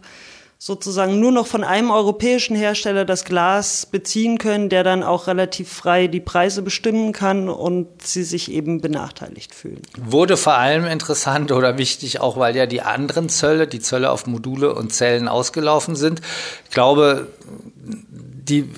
sozusagen 0.58 1.20
nur 1.20 1.32
noch 1.32 1.48
von 1.48 1.64
einem 1.64 1.92
europäischen 1.92 2.56
Hersteller 2.56 3.06
das 3.06 3.26
Glas 3.26 3.86
beziehen 3.86 4.38
können, 4.38 4.70
der 4.70 4.84
dann 4.84 5.04
auch 5.04 5.28
relativ 5.28 5.70
frei 5.70 6.08
die 6.08 6.22
Preise 6.22 6.62
bestimmen 6.62 7.12
kann 7.12 7.50
und 7.50 8.02
sie 8.02 8.24
sich 8.24 8.52
eben 8.52 8.82
benachteiligt 8.82 9.54
fühlen. 9.54 9.82
Wurde 9.98 10.38
vor 10.38 10.56
allem 10.56 10.86
interessant 10.86 11.52
oder 11.52 11.78
wichtig, 11.78 12.22
auch 12.22 12.38
weil 12.38 12.56
ja 12.56 12.66
die 12.66 12.82
anderen 12.82 13.30
Zölle, 13.30 13.68
die 13.68 13.80
Zölle 13.80 14.10
auf 14.10 14.26
Module 14.26 14.74
und 14.74 14.94
Zellen 14.94 15.28
ausgelaufen 15.28 15.96
sind. 15.96 16.22
Ich 16.64 16.72
glaube, 16.72 17.28
die, 18.50 18.70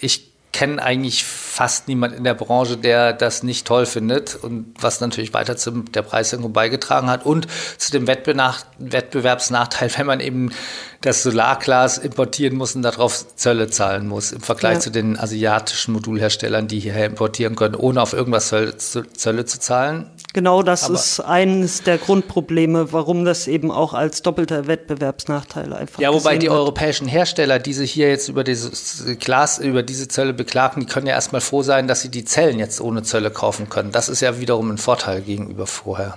ich 0.00 0.30
kenne 0.52 0.82
eigentlich 0.82 1.24
fast 1.50 1.88
niemand 1.88 2.14
in 2.14 2.22
der 2.22 2.34
Branche, 2.34 2.76
der 2.76 3.12
das 3.12 3.42
nicht 3.42 3.66
toll 3.66 3.84
findet 3.84 4.36
und 4.36 4.72
was 4.80 5.00
natürlich 5.00 5.34
weiter 5.34 5.56
zu 5.56 5.72
der 5.82 6.02
Preissenkung 6.02 6.52
beigetragen 6.52 7.10
hat 7.10 7.26
und 7.26 7.48
zu 7.76 7.90
dem 7.90 8.06
Wettbewerbsnachteil, 8.06 9.90
wenn 9.96 10.06
man 10.06 10.20
eben 10.20 10.52
das 11.00 11.22
Solarglas 11.22 11.98
importieren 11.98 12.56
muss 12.56 12.76
und 12.76 12.82
darauf 12.82 13.34
Zölle 13.34 13.68
zahlen 13.68 14.06
muss, 14.06 14.32
im 14.32 14.42
Vergleich 14.42 14.74
ja. 14.74 14.80
zu 14.80 14.90
den 14.90 15.18
asiatischen 15.18 15.94
Modulherstellern, 15.94 16.68
die 16.68 16.78
hierher 16.78 17.06
importieren 17.06 17.56
können, 17.56 17.74
ohne 17.74 18.02
auf 18.02 18.12
irgendwas 18.12 18.48
Zölle, 18.48 18.76
Zölle 18.76 19.44
zu 19.46 19.58
zahlen. 19.58 20.10
Genau 20.32 20.62
das 20.62 20.84
Aber 20.84 20.94
ist 20.94 21.20
eines 21.20 21.82
der 21.82 21.98
Grundprobleme, 21.98 22.92
warum 22.92 23.24
das 23.24 23.48
eben 23.48 23.70
auch 23.70 23.94
als 23.94 24.22
doppelter 24.22 24.66
Wettbewerbsnachteil 24.66 25.72
einfach 25.72 26.00
Ja, 26.00 26.12
wobei 26.12 26.36
die 26.36 26.46
wird. 26.46 26.56
europäischen 26.56 27.08
Hersteller, 27.08 27.58
die 27.58 27.72
sich 27.72 27.90
hier 27.90 28.08
jetzt 28.10 28.28
über 28.28 28.44
dieses 28.44 29.04
Glas, 29.18 29.58
über 29.58 29.82
diese 29.82 30.06
Zölle 30.06 30.34
beklagen, 30.34 30.82
die 30.82 30.86
können 30.86 31.06
ja 31.06 31.14
erstmal 31.14 31.39
froh 31.40 31.62
sein, 31.62 31.88
dass 31.88 32.02
sie 32.02 32.10
die 32.10 32.24
Zellen 32.24 32.58
jetzt 32.58 32.80
ohne 32.80 33.02
Zölle 33.02 33.30
kaufen 33.30 33.68
können. 33.68 33.92
Das 33.92 34.08
ist 34.08 34.20
ja 34.20 34.40
wiederum 34.40 34.70
ein 34.70 34.78
Vorteil 34.78 35.22
gegenüber 35.22 35.66
vorher. 35.66 36.16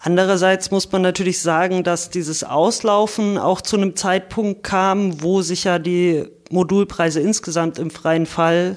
Andererseits 0.00 0.70
muss 0.70 0.92
man 0.92 1.00
natürlich 1.00 1.40
sagen, 1.40 1.82
dass 1.82 2.10
dieses 2.10 2.44
Auslaufen 2.44 3.38
auch 3.38 3.62
zu 3.62 3.76
einem 3.76 3.96
Zeitpunkt 3.96 4.62
kam, 4.62 5.22
wo 5.22 5.40
sich 5.40 5.64
ja 5.64 5.78
die 5.78 6.26
Modulpreise 6.50 7.20
insgesamt 7.20 7.78
im 7.78 7.90
freien 7.90 8.26
Fall 8.26 8.76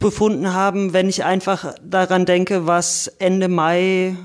befunden 0.00 0.52
haben, 0.52 0.92
wenn 0.92 1.08
ich 1.08 1.24
einfach 1.24 1.74
daran 1.82 2.26
denke, 2.26 2.66
was 2.66 3.06
Ende 3.18 3.48
Mai 3.48 4.16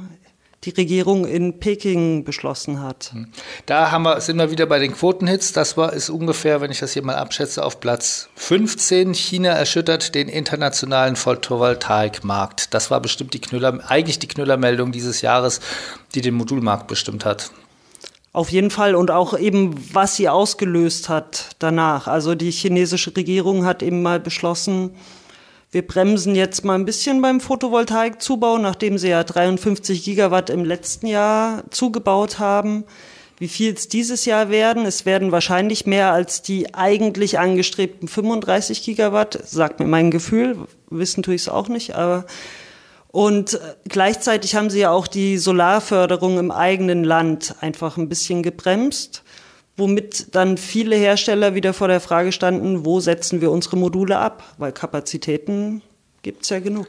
die 0.64 0.70
Regierung 0.70 1.26
in 1.26 1.60
Peking 1.60 2.24
beschlossen 2.24 2.82
hat. 2.82 3.12
Hm. 3.14 3.28
Da 3.66 3.90
haben 3.90 4.04
wir, 4.04 4.22
sind 4.22 4.38
wir 4.38 4.52
wieder 4.52 4.68
bei 4.68 4.78
den 4.78 4.94
Quotenhits. 4.94 5.54
Das 5.54 5.76
war, 5.76 5.94
ist 5.94 6.10
ungefähr, 6.10 6.62
wenn 6.62 6.70
ich 6.70 6.80
das 6.80 6.94
hier 6.94 7.04
mal 7.04 7.16
abschätze, 7.16 7.66
auf 7.66 7.80
Platz 7.80 8.30
15. 8.36 9.16
China 9.16 9.50
erschüttert 9.50 10.14
den 10.14 10.30
internationalen 10.30 11.16
Photovoltaikmarkt. 11.16 12.74
Das 12.74 12.92
war 12.92 13.00
bestimmt 13.00 13.34
die 13.34 13.42
Knüller, 13.42 13.80
eigentlich 13.88 14.20
die 14.20 14.28
Knüllermeldung 14.28 14.92
dieses 14.92 15.22
Jahres, 15.22 15.62
die 16.14 16.22
den 16.22 16.36
Modulmarkt 16.36 16.88
bestimmt 16.88 17.26
hat. 17.26 17.52
Auf 18.34 18.50
jeden 18.50 18.70
Fall 18.70 18.96
und 18.96 19.12
auch 19.12 19.38
eben, 19.38 19.76
was 19.94 20.16
sie 20.16 20.30
ausgelöst 20.30 21.10
hat 21.10 21.50
danach. 21.60 22.08
Also 22.08 22.36
die 22.36 22.52
chinesische 22.52 23.16
Regierung 23.16 23.66
hat 23.66 23.84
eben 23.84 24.02
mal 24.04 24.22
beschlossen, 24.22 24.92
wir 25.72 25.88
bremsen 25.88 26.36
jetzt 26.36 26.66
mal 26.66 26.76
ein 26.76 26.86
bisschen 26.86 27.22
beim 27.22 27.40
Photovoltaikzubau, 27.40 28.58
nachdem 28.58 28.98
sie 28.98 29.10
ja 29.10 29.24
53 29.24 30.04
Gigawatt 30.04 30.50
im 30.50 30.66
letzten 30.66 31.08
Jahr 31.08 31.64
zugebaut 31.70 32.40
haben. 32.40 32.84
Wie 33.38 33.48
viel 33.48 33.74
es 33.74 33.88
dieses 33.88 34.26
Jahr 34.26 34.50
werden? 34.50 34.86
Es 34.86 35.06
werden 35.06 35.32
wahrscheinlich 35.32 35.86
mehr 35.86 36.12
als 36.12 36.42
die 36.42 36.76
eigentlich 36.76 37.40
angestrebten 37.40 38.08
35 38.08 38.84
Gigawatt, 38.84 39.40
sagt 39.46 39.80
mir 39.80 39.88
mein 39.88 40.12
Gefühl. 40.12 40.58
Wissen 40.90 41.24
tue 41.24 41.36
ich 41.36 41.44
es 41.44 41.50
auch 41.50 41.70
nicht, 41.70 41.96
aber 41.96 42.26
und 43.08 43.60
gleichzeitig 43.88 44.56
haben 44.56 44.70
sie 44.70 44.80
ja 44.80 44.92
auch 44.92 45.08
die 45.08 45.38
Solarförderung 45.38 46.38
im 46.38 46.52
eigenen 46.52 47.04
Land 47.04 47.56
einfach 47.60 47.98
ein 47.98 48.10
bisschen 48.10 48.44
gebremst 48.44 49.21
womit 49.82 50.36
dann 50.36 50.58
viele 50.58 50.96
Hersteller 50.96 51.56
wieder 51.56 51.74
vor 51.74 51.88
der 51.88 52.00
Frage 52.00 52.32
standen, 52.32 52.86
wo 52.86 53.00
setzen 53.00 53.42
wir 53.42 53.52
unsere 53.52 53.78
Module 53.78 54.20
ab? 54.20 54.44
Weil 54.58 54.72
Kapazitäten 54.72 55.82
gibt 56.22 56.44
es 56.44 56.50
ja 56.50 56.60
genug. 56.60 56.88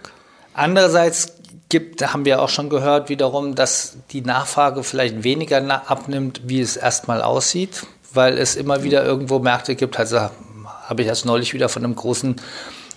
Andererseits 0.55 1.33
gibt, 1.71 2.13
haben 2.13 2.27
wir 2.27 2.43
auch 2.43 2.51
schon 2.51 2.69
gehört 2.69 3.09
wiederum, 3.09 3.55
dass 3.55 3.97
die 4.11 4.21
Nachfrage 4.21 4.83
vielleicht 4.83 5.25
weniger 5.25 5.91
abnimmt, 5.91 6.43
wie 6.45 6.61
es 6.61 6.77
erstmal 6.77 7.23
aussieht, 7.23 7.87
weil 8.13 8.37
es 8.37 8.57
immer 8.57 8.83
wieder 8.83 9.05
irgendwo 9.05 9.39
Märkte 9.39 9.75
gibt. 9.75 9.99
Also 9.99 10.19
habe 10.21 11.03
ich 11.03 11.09
erst 11.09 11.25
neulich 11.25 11.55
wieder 11.55 11.71
von 11.71 11.83
einem 11.83 11.97
großen 11.97 12.37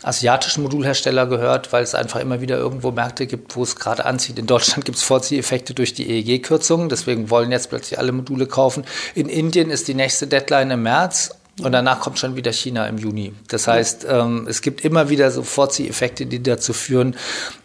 asiatischen 0.05 0.63
Modulhersteller 0.63 1.25
gehört, 1.25 1.73
weil 1.73 1.83
es 1.83 1.95
einfach 1.95 2.19
immer 2.19 2.39
wieder 2.39 2.57
irgendwo 2.57 2.91
Märkte 2.91 3.25
gibt, 3.25 3.55
wo 3.55 3.63
es 3.63 3.75
gerade 3.75 4.05
anzieht. 4.05 4.37
In 4.37 4.45
Deutschland 4.45 4.85
gibt 4.85 4.97
es 4.97 5.03
Vorzieheffekte 5.03 5.73
durch 5.73 5.93
die 5.93 6.07
EEG-Kürzungen, 6.07 6.89
deswegen 6.89 7.29
wollen 7.29 7.51
jetzt 7.51 7.69
plötzlich 7.69 7.97
alle 7.97 8.11
Module 8.11 8.45
kaufen. 8.45 8.85
In 9.15 9.27
Indien 9.27 9.71
ist 9.71 9.87
die 9.87 9.95
nächste 9.95 10.27
Deadline 10.27 10.71
im 10.71 10.83
März. 10.83 11.31
Und 11.63 11.71
danach 11.71 12.01
kommt 12.01 12.19
schon 12.19 12.35
wieder 12.35 12.51
China 12.51 12.85
im 12.85 12.97
Juni. 12.97 13.33
Das 13.47 13.65
heißt, 13.65 14.05
ähm, 14.09 14.45
es 14.49 14.61
gibt 14.61 14.83
immer 14.83 15.09
wieder 15.09 15.31
so 15.31 15.41
Vorzieheffekte, 15.41 16.25
die 16.25 16.43
dazu 16.43 16.73
führen, 16.73 17.15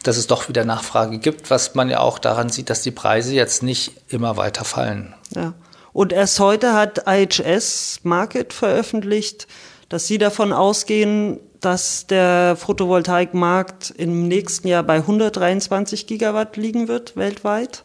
dass 0.05 0.17
es 0.17 0.29
doch 0.29 0.49
wieder 0.49 0.65
Nachfrage 0.65 1.19
gibt, 1.19 1.51
was 1.51 1.75
man 1.75 1.91
ja 1.91 1.99
auch 1.99 2.21
daran 2.21 2.51
sieht, 2.51 2.71
dass 2.71 2.83
die 2.83 2.93
Preise 2.93 3.35
jetzt 3.35 3.65
nicht 3.65 3.91
immer 4.07 4.37
weiter 4.37 4.65
fallen. 4.65 5.13
Ja. 5.35 5.55
Und 5.93 6.13
erst 6.13 6.39
heute 6.39 6.73
hat 6.73 7.03
IHS 7.09 7.99
Market 8.05 8.53
veröffentlicht, 8.53 9.49
dass 9.89 10.07
sie 10.07 10.19
davon 10.19 10.53
ausgehen, 10.53 11.41
dass 11.61 12.07
der 12.07 12.57
Photovoltaikmarkt 12.57 13.93
im 13.97 14.29
nächsten 14.29 14.69
Jahr 14.69 14.83
bei 14.83 14.97
123 14.97 16.07
Gigawatt 16.07 16.57
liegen 16.57 16.89
wird 16.89 17.17
weltweit. 17.17 17.85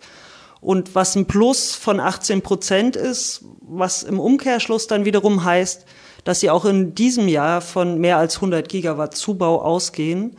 Und 0.62 0.96
was 0.96 1.16
ein 1.16 1.28
Plus 1.28 1.76
von 1.76 2.00
18 2.00 2.42
Prozent 2.42 2.96
ist, 2.96 3.44
was 3.62 4.04
im 4.04 4.20
Umkehrschluss 4.20 4.88
dann 4.88 5.06
wiederum 5.06 5.44
heißt, 5.44 5.86
dass 6.24 6.40
sie 6.40 6.50
auch 6.50 6.66
in 6.66 6.96
diesem 6.96 7.28
Jahr 7.28 7.62
von 7.62 8.00
mehr 8.00 8.18
als 8.18 8.38
100 8.38 8.68
Gigawatt 8.68 9.16
Zubau 9.16 9.62
ausgehen. 9.62 10.36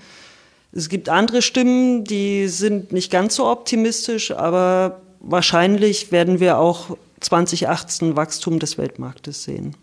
Es 0.72 0.88
gibt 0.88 1.08
andere 1.08 1.42
Stimmen, 1.42 2.04
die 2.04 2.48
sind 2.48 2.92
nicht 2.92 3.10
ganz 3.10 3.36
so 3.36 3.46
optimistisch, 3.46 4.32
aber 4.32 5.00
wahrscheinlich 5.20 6.10
werden 6.10 6.40
wir 6.40 6.58
auch 6.58 6.96
2018 7.20 8.16
Wachstum 8.16 8.58
des 8.58 8.78
Weltmarktes 8.78 9.44
sehen. 9.44 9.76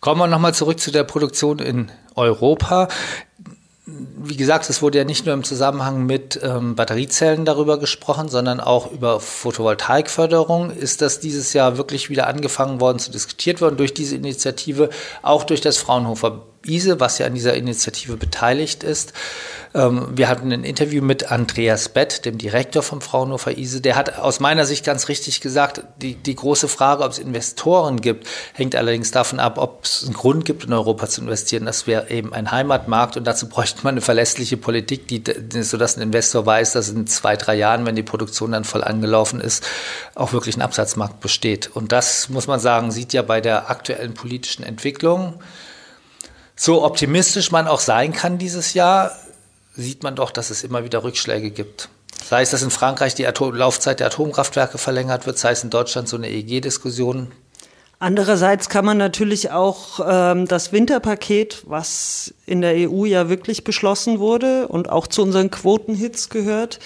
Kommen 0.00 0.20
wir 0.20 0.26
nochmal 0.26 0.54
zurück 0.54 0.78
zu 0.80 0.90
der 0.90 1.04
Produktion 1.04 1.58
in 1.58 1.90
Europa. 2.14 2.88
Wie 3.86 4.36
gesagt, 4.36 4.68
es 4.68 4.82
wurde 4.82 4.98
ja 4.98 5.04
nicht 5.04 5.26
nur 5.26 5.34
im 5.34 5.44
Zusammenhang 5.44 6.06
mit 6.06 6.40
ähm, 6.42 6.74
Batteriezellen 6.74 7.44
darüber 7.44 7.78
gesprochen, 7.78 8.28
sondern 8.28 8.58
auch 8.60 8.90
über 8.90 9.20
Photovoltaikförderung. 9.20 10.70
Ist 10.70 11.02
das 11.02 11.20
dieses 11.20 11.52
Jahr 11.52 11.76
wirklich 11.78 12.10
wieder 12.10 12.26
angefangen 12.26 12.80
worden 12.80 12.98
zu 12.98 13.12
diskutiert 13.12 13.60
worden 13.60 13.76
durch 13.76 13.94
diese 13.94 14.16
Initiative, 14.16 14.90
auch 15.22 15.44
durch 15.44 15.60
das 15.60 15.76
Fraunhofer 15.78 16.42
ISE, 16.68 17.00
was 17.00 17.18
ja 17.18 17.26
an 17.26 17.34
dieser 17.34 17.54
Initiative 17.54 18.16
beteiligt 18.16 18.82
ist. 18.82 19.12
Ähm, 19.74 20.08
wir 20.16 20.28
hatten 20.28 20.52
ein 20.52 20.64
Interview 20.64 21.02
mit 21.02 21.30
Andreas 21.30 21.88
Bett, 21.90 22.24
dem 22.24 22.38
Direktor 22.38 22.82
vom 22.82 23.00
Fraunhofer 23.00 23.56
ISE. 23.56 23.80
Der 23.80 23.96
hat 23.96 24.18
aus 24.18 24.40
meiner 24.40 24.64
Sicht 24.64 24.84
ganz 24.84 25.08
richtig 25.08 25.40
gesagt, 25.40 25.82
die, 26.00 26.14
die 26.14 26.34
große 26.34 26.68
Frage, 26.68 27.04
ob 27.04 27.12
es 27.12 27.18
Investoren 27.18 28.00
gibt, 28.00 28.26
hängt 28.54 28.74
allerdings 28.74 29.10
davon 29.10 29.38
ab, 29.38 29.58
ob 29.58 29.84
es 29.84 30.04
einen 30.04 30.14
Grund 30.14 30.44
gibt, 30.44 30.64
in 30.64 30.72
Europa 30.72 31.08
zu 31.08 31.20
investieren. 31.20 31.66
Das 31.66 31.86
wäre 31.86 32.10
eben 32.10 32.32
ein 32.32 32.50
Heimatmarkt 32.50 33.16
und 33.16 33.24
dazu 33.24 33.48
bräuchte 33.48 33.82
man 33.82 33.94
eine 33.94 34.00
verlässliche 34.00 34.56
Politik, 34.56 35.08
die, 35.08 35.22
sodass 35.62 35.96
ein 35.96 36.02
Investor 36.02 36.46
weiß, 36.46 36.72
dass 36.72 36.88
in 36.88 37.06
zwei, 37.06 37.36
drei 37.36 37.54
Jahren, 37.54 37.84
wenn 37.84 37.96
die 37.96 38.02
Produktion 38.02 38.52
dann 38.52 38.64
voll 38.64 38.82
angelaufen 38.82 39.40
ist, 39.40 39.64
auch 40.14 40.32
wirklich 40.32 40.56
ein 40.56 40.62
Absatzmarkt 40.62 41.20
besteht. 41.20 41.70
Und 41.74 41.92
das, 41.92 42.28
muss 42.28 42.46
man 42.46 42.60
sagen, 42.60 42.90
sieht 42.90 43.12
ja 43.12 43.22
bei 43.22 43.40
der 43.40 43.70
aktuellen 43.70 44.14
politischen 44.14 44.62
Entwicklung 44.62 45.34
so 46.56 46.82
optimistisch 46.82 47.52
man 47.52 47.68
auch 47.68 47.80
sein 47.80 48.12
kann 48.12 48.38
dieses 48.38 48.74
Jahr, 48.74 49.12
sieht 49.74 50.02
man 50.02 50.16
doch, 50.16 50.30
dass 50.30 50.50
es 50.50 50.64
immer 50.64 50.84
wieder 50.84 51.04
Rückschläge 51.04 51.50
gibt. 51.50 51.90
Sei 52.24 52.42
es, 52.42 52.50
dass 52.50 52.62
in 52.62 52.70
Frankreich 52.70 53.14
die 53.14 53.26
Atom 53.26 53.54
Laufzeit 53.54 54.00
der 54.00 54.08
Atomkraftwerke 54.08 54.78
verlängert 54.78 55.26
wird, 55.26 55.38
sei 55.38 55.52
es 55.52 55.62
in 55.62 55.70
Deutschland 55.70 56.08
so 56.08 56.16
eine 56.16 56.28
EEG-Diskussion. 56.28 57.30
Andererseits 57.98 58.68
kann 58.68 58.84
man 58.84 58.98
natürlich 58.98 59.52
auch 59.52 60.00
ähm, 60.06 60.46
das 60.46 60.72
Winterpaket, 60.72 61.62
was 61.66 62.34
in 62.44 62.60
der 62.60 62.90
EU 62.90 63.04
ja 63.04 63.28
wirklich 63.28 63.64
beschlossen 63.64 64.18
wurde 64.18 64.68
und 64.68 64.90
auch 64.90 65.06
zu 65.06 65.22
unseren 65.22 65.50
Quotenhits 65.50 66.28
gehört, 66.28 66.78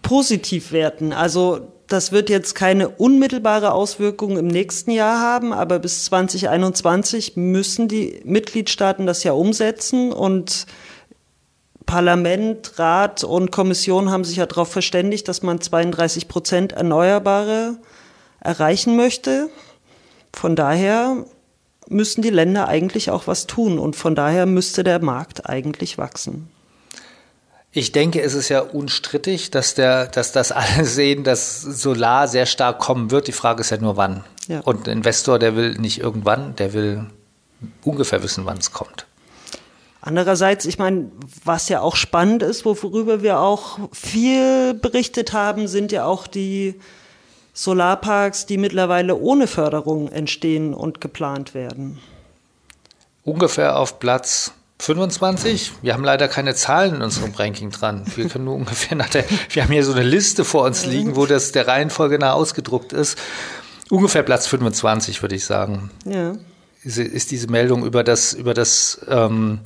positiv 0.00 0.72
werten. 0.72 1.12
Also 1.12 1.72
das 1.94 2.12
wird 2.12 2.28
jetzt 2.28 2.54
keine 2.54 2.88
unmittelbare 2.88 3.72
Auswirkung 3.72 4.36
im 4.36 4.48
nächsten 4.48 4.90
Jahr 4.90 5.20
haben, 5.20 5.52
aber 5.52 5.78
bis 5.78 6.04
2021 6.04 7.36
müssen 7.36 7.88
die 7.88 8.20
Mitgliedstaaten 8.24 9.06
das 9.06 9.24
ja 9.24 9.32
umsetzen 9.32 10.12
und 10.12 10.66
Parlament, 11.86 12.78
Rat 12.78 13.24
und 13.24 13.52
Kommission 13.52 14.10
haben 14.10 14.24
sich 14.24 14.36
ja 14.36 14.46
darauf 14.46 14.70
verständigt, 14.70 15.28
dass 15.28 15.42
man 15.42 15.60
32 15.60 16.28
Prozent 16.28 16.72
Erneuerbare 16.72 17.76
erreichen 18.40 18.96
möchte. 18.96 19.48
Von 20.34 20.56
daher 20.56 21.24
müssen 21.88 22.22
die 22.22 22.30
Länder 22.30 22.68
eigentlich 22.68 23.10
auch 23.10 23.26
was 23.26 23.46
tun 23.46 23.78
und 23.78 23.96
von 23.96 24.14
daher 24.14 24.46
müsste 24.46 24.82
der 24.82 25.02
Markt 25.02 25.48
eigentlich 25.48 25.98
wachsen. 25.98 26.48
Ich 27.76 27.90
denke, 27.90 28.22
es 28.22 28.34
ist 28.34 28.50
ja 28.50 28.60
unstrittig, 28.60 29.50
dass, 29.50 29.74
der, 29.74 30.06
dass 30.06 30.30
das 30.30 30.52
alle 30.52 30.84
sehen, 30.84 31.24
dass 31.24 31.60
Solar 31.60 32.28
sehr 32.28 32.46
stark 32.46 32.78
kommen 32.78 33.10
wird. 33.10 33.26
Die 33.26 33.32
Frage 33.32 33.62
ist 33.62 33.70
ja 33.70 33.78
nur, 33.78 33.96
wann. 33.96 34.24
Ja. 34.46 34.60
Und 34.60 34.86
ein 34.86 34.98
Investor, 34.98 35.40
der 35.40 35.56
will 35.56 35.74
nicht 35.74 35.98
irgendwann, 35.98 36.54
der 36.54 36.72
will 36.72 37.06
ungefähr 37.82 38.22
wissen, 38.22 38.46
wann 38.46 38.58
es 38.58 38.72
kommt. 38.72 39.06
Andererseits, 40.00 40.66
ich 40.66 40.78
meine, 40.78 41.10
was 41.44 41.68
ja 41.68 41.80
auch 41.80 41.96
spannend 41.96 42.44
ist, 42.44 42.64
worüber 42.64 43.22
wir 43.22 43.40
auch 43.40 43.78
viel 43.92 44.74
berichtet 44.74 45.32
haben, 45.32 45.66
sind 45.66 45.90
ja 45.90 46.04
auch 46.04 46.28
die 46.28 46.78
Solarparks, 47.54 48.46
die 48.46 48.58
mittlerweile 48.58 49.16
ohne 49.16 49.46
Förderung 49.46 50.12
entstehen 50.12 50.74
und 50.74 51.00
geplant 51.00 51.54
werden. 51.54 51.98
Ungefähr 53.24 53.78
auf 53.78 53.98
Platz 53.98 54.52
25. 54.84 55.72
Wir 55.82 55.94
haben 55.94 56.04
leider 56.04 56.28
keine 56.28 56.54
Zahlen 56.54 56.96
in 56.96 57.02
unserem 57.02 57.32
Ranking 57.32 57.70
dran. 57.70 58.04
Wir 58.16 58.28
können 58.28 58.44
nur 58.44 58.54
ungefähr 58.56 58.96
nach 58.96 59.08
der, 59.08 59.24
wir 59.50 59.62
haben 59.62 59.72
hier 59.72 59.84
so 59.84 59.92
eine 59.92 60.02
Liste 60.02 60.44
vor 60.44 60.64
uns 60.64 60.84
liegen, 60.84 61.16
wo 61.16 61.26
das 61.26 61.52
der 61.52 61.66
Reihenfolge 61.66 62.18
nach 62.18 62.34
ausgedruckt 62.34 62.92
ist. 62.92 63.18
Ungefähr 63.90 64.22
Platz 64.22 64.46
25, 64.46 65.22
würde 65.22 65.34
ich 65.34 65.44
sagen. 65.44 65.90
Ja 66.04 66.34
ist 66.84 67.30
diese 67.30 67.48
Meldung 67.48 67.84
über 67.86 68.04
das, 68.04 68.34
über 68.34 68.52
das, 68.52 69.00
ähm, 69.08 69.60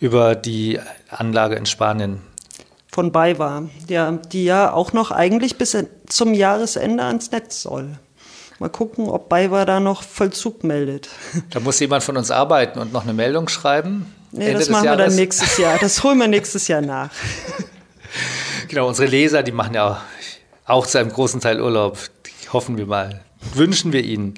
über 0.00 0.34
die 0.34 0.80
Anlage 1.08 1.54
in 1.54 1.66
Spanien. 1.66 2.20
Von 2.90 3.12
BayWa, 3.12 3.68
ja, 3.88 4.10
die 4.10 4.44
ja 4.44 4.72
auch 4.72 4.92
noch 4.92 5.10
eigentlich 5.10 5.56
bis 5.56 5.76
zum 6.06 6.34
Jahresende 6.34 7.04
ans 7.04 7.30
Netz 7.30 7.62
soll. 7.62 7.98
Mal 8.58 8.70
gucken, 8.70 9.08
ob 9.08 9.28
BayWa 9.28 9.64
da 9.64 9.78
noch 9.78 10.02
Vollzug 10.02 10.64
meldet. 10.64 11.08
Da 11.50 11.60
muss 11.60 11.78
jemand 11.80 12.02
von 12.02 12.16
uns 12.16 12.30
arbeiten 12.30 12.78
und 12.78 12.92
noch 12.92 13.04
eine 13.04 13.12
Meldung 13.12 13.48
schreiben. 13.48 14.12
Nee, 14.36 14.46
Ende 14.46 14.58
das 14.60 14.68
machen 14.68 14.84
wir 14.84 14.96
dann 14.96 15.14
nächstes 15.14 15.56
Jahr. 15.58 15.78
Das 15.78 16.02
holen 16.02 16.18
wir 16.18 16.28
nächstes 16.28 16.68
Jahr 16.68 16.80
nach. 16.80 17.10
Genau, 18.68 18.88
unsere 18.88 19.06
Leser, 19.06 19.42
die 19.42 19.52
machen 19.52 19.74
ja 19.74 20.00
auch 20.64 20.86
zu 20.86 20.98
einem 20.98 21.12
großen 21.12 21.40
Teil 21.40 21.60
Urlaub. 21.60 21.98
Hoffen 22.52 22.76
wir 22.78 22.86
mal. 22.86 23.20
Wünschen 23.52 23.92
wir 23.92 24.02
ihnen. 24.02 24.34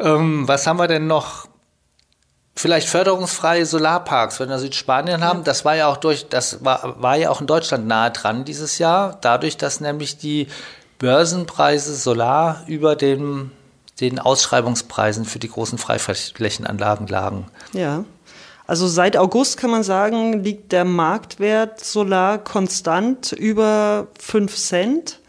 Ähm, 0.00 0.48
was 0.48 0.66
haben 0.66 0.78
wir 0.78 0.88
denn 0.88 1.06
noch? 1.06 1.46
vielleicht 2.54 2.88
förderungsfreie 2.88 3.66
Solarparks, 3.66 4.40
wenn 4.40 4.48
wir 4.48 4.58
Südspanien 4.58 5.24
haben. 5.24 5.44
Das 5.44 5.64
war 5.64 5.74
ja 5.74 5.88
auch 5.88 5.96
durch, 5.96 6.28
das 6.28 6.64
war, 6.64 7.00
war 7.00 7.16
ja 7.16 7.30
auch 7.30 7.40
in 7.40 7.46
Deutschland 7.46 7.86
nahe 7.86 8.10
dran 8.10 8.44
dieses 8.44 8.78
Jahr, 8.78 9.18
dadurch, 9.20 9.56
dass 9.56 9.80
nämlich 9.80 10.18
die 10.18 10.48
Börsenpreise 10.98 11.94
Solar 11.96 12.62
über 12.66 12.94
den, 12.94 13.50
den 14.00 14.18
Ausschreibungspreisen 14.18 15.24
für 15.24 15.38
die 15.38 15.48
großen 15.48 15.78
Freiflächenanlagen 15.78 17.06
lagen. 17.08 17.46
Ja. 17.72 18.04
Also 18.72 18.86
seit 18.86 19.18
August 19.18 19.58
kann 19.58 19.70
man 19.70 19.82
sagen, 19.82 20.42
liegt 20.42 20.72
der 20.72 20.86
Marktwert 20.86 21.84
Solar 21.84 22.38
konstant 22.42 23.32
über 23.32 24.06
5 24.18 24.56
Cent. 24.56 25.20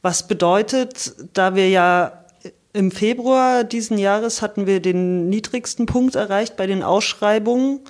Was 0.00 0.28
bedeutet, 0.28 1.12
da 1.32 1.56
wir 1.56 1.68
ja 1.68 2.24
im 2.72 2.92
Februar 2.92 3.64
diesen 3.64 3.98
Jahres 3.98 4.42
hatten 4.42 4.68
wir 4.68 4.78
den 4.78 5.28
niedrigsten 5.28 5.86
Punkt 5.86 6.14
erreicht 6.14 6.56
bei 6.56 6.68
den 6.68 6.84
Ausschreibungen, 6.84 7.80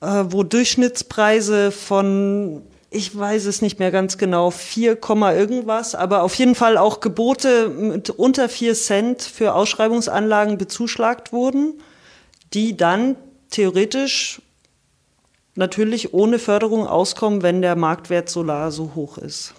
äh, 0.00 0.24
wo 0.28 0.42
Durchschnittspreise 0.42 1.72
von, 1.72 2.62
ich 2.88 3.14
weiß 3.14 3.44
es 3.44 3.60
nicht 3.60 3.78
mehr 3.78 3.90
ganz 3.90 4.16
genau, 4.16 4.50
4, 4.50 4.96
irgendwas, 5.36 5.94
aber 5.94 6.22
auf 6.22 6.36
jeden 6.36 6.54
Fall 6.54 6.78
auch 6.78 7.00
Gebote 7.00 7.68
mit 7.68 8.08
unter 8.08 8.48
4 8.48 8.72
Cent 8.72 9.20
für 9.20 9.52
Ausschreibungsanlagen 9.52 10.56
bezuschlagt 10.56 11.34
wurden, 11.34 11.74
die 12.52 12.76
dann 12.76 13.16
theoretisch 13.50 14.42
natürlich 15.54 16.14
ohne 16.14 16.38
Förderung 16.38 16.86
auskommen, 16.86 17.42
wenn 17.42 17.62
der 17.62 17.76
Marktwert 17.76 18.28
Solar 18.28 18.70
so 18.70 18.92
hoch 18.94 19.18
ist. 19.18 19.54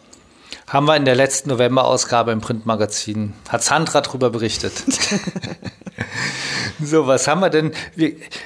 Haben 0.67 0.87
wir 0.87 0.95
in 0.95 1.05
der 1.05 1.15
letzten 1.15 1.49
November-Ausgabe 1.49 2.31
im 2.31 2.41
Printmagazin, 2.41 3.33
hat 3.49 3.63
Sandra 3.63 4.01
darüber 4.01 4.29
berichtet. 4.29 4.73
so, 6.81 7.07
was 7.07 7.27
haben 7.27 7.41
wir 7.41 7.49
denn? 7.49 7.71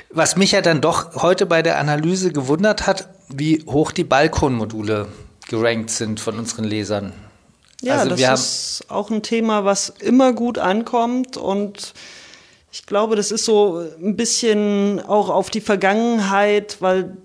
Was 0.10 0.36
mich 0.36 0.52
ja 0.52 0.62
dann 0.62 0.82
doch 0.82 1.22
heute 1.22 1.46
bei 1.46 1.62
der 1.62 1.80
Analyse 1.80 2.32
gewundert 2.32 2.88
hat, 2.88 3.10
wie 3.30 3.64
hoch 3.68 3.92
die 3.92 4.04
Balkonmodule 4.04 5.08
gerankt 5.48 5.92
sind 5.92 6.20
von 6.20 6.40
unseren 6.40 6.66
Lesern. 6.66 7.14
Ja, 7.82 7.98
also 7.98 8.16
das 8.16 8.80
ist 8.80 8.90
auch 8.90 9.12
ein 9.12 9.22
Thema, 9.22 9.66
was 9.66 9.90
immer 9.90 10.34
gut 10.34 10.58
ankommt 10.58 11.38
und 11.38 11.94
ich 12.76 12.86
glaube, 12.86 13.16
das 13.16 13.32
ist 13.32 13.46
so 13.46 13.88
ein 14.04 14.18
bisschen 14.18 15.00
auch 15.00 15.30
auf 15.30 15.50
die 15.50 15.62
Vergangenheit, 15.62 16.76
weil 16.82 17.16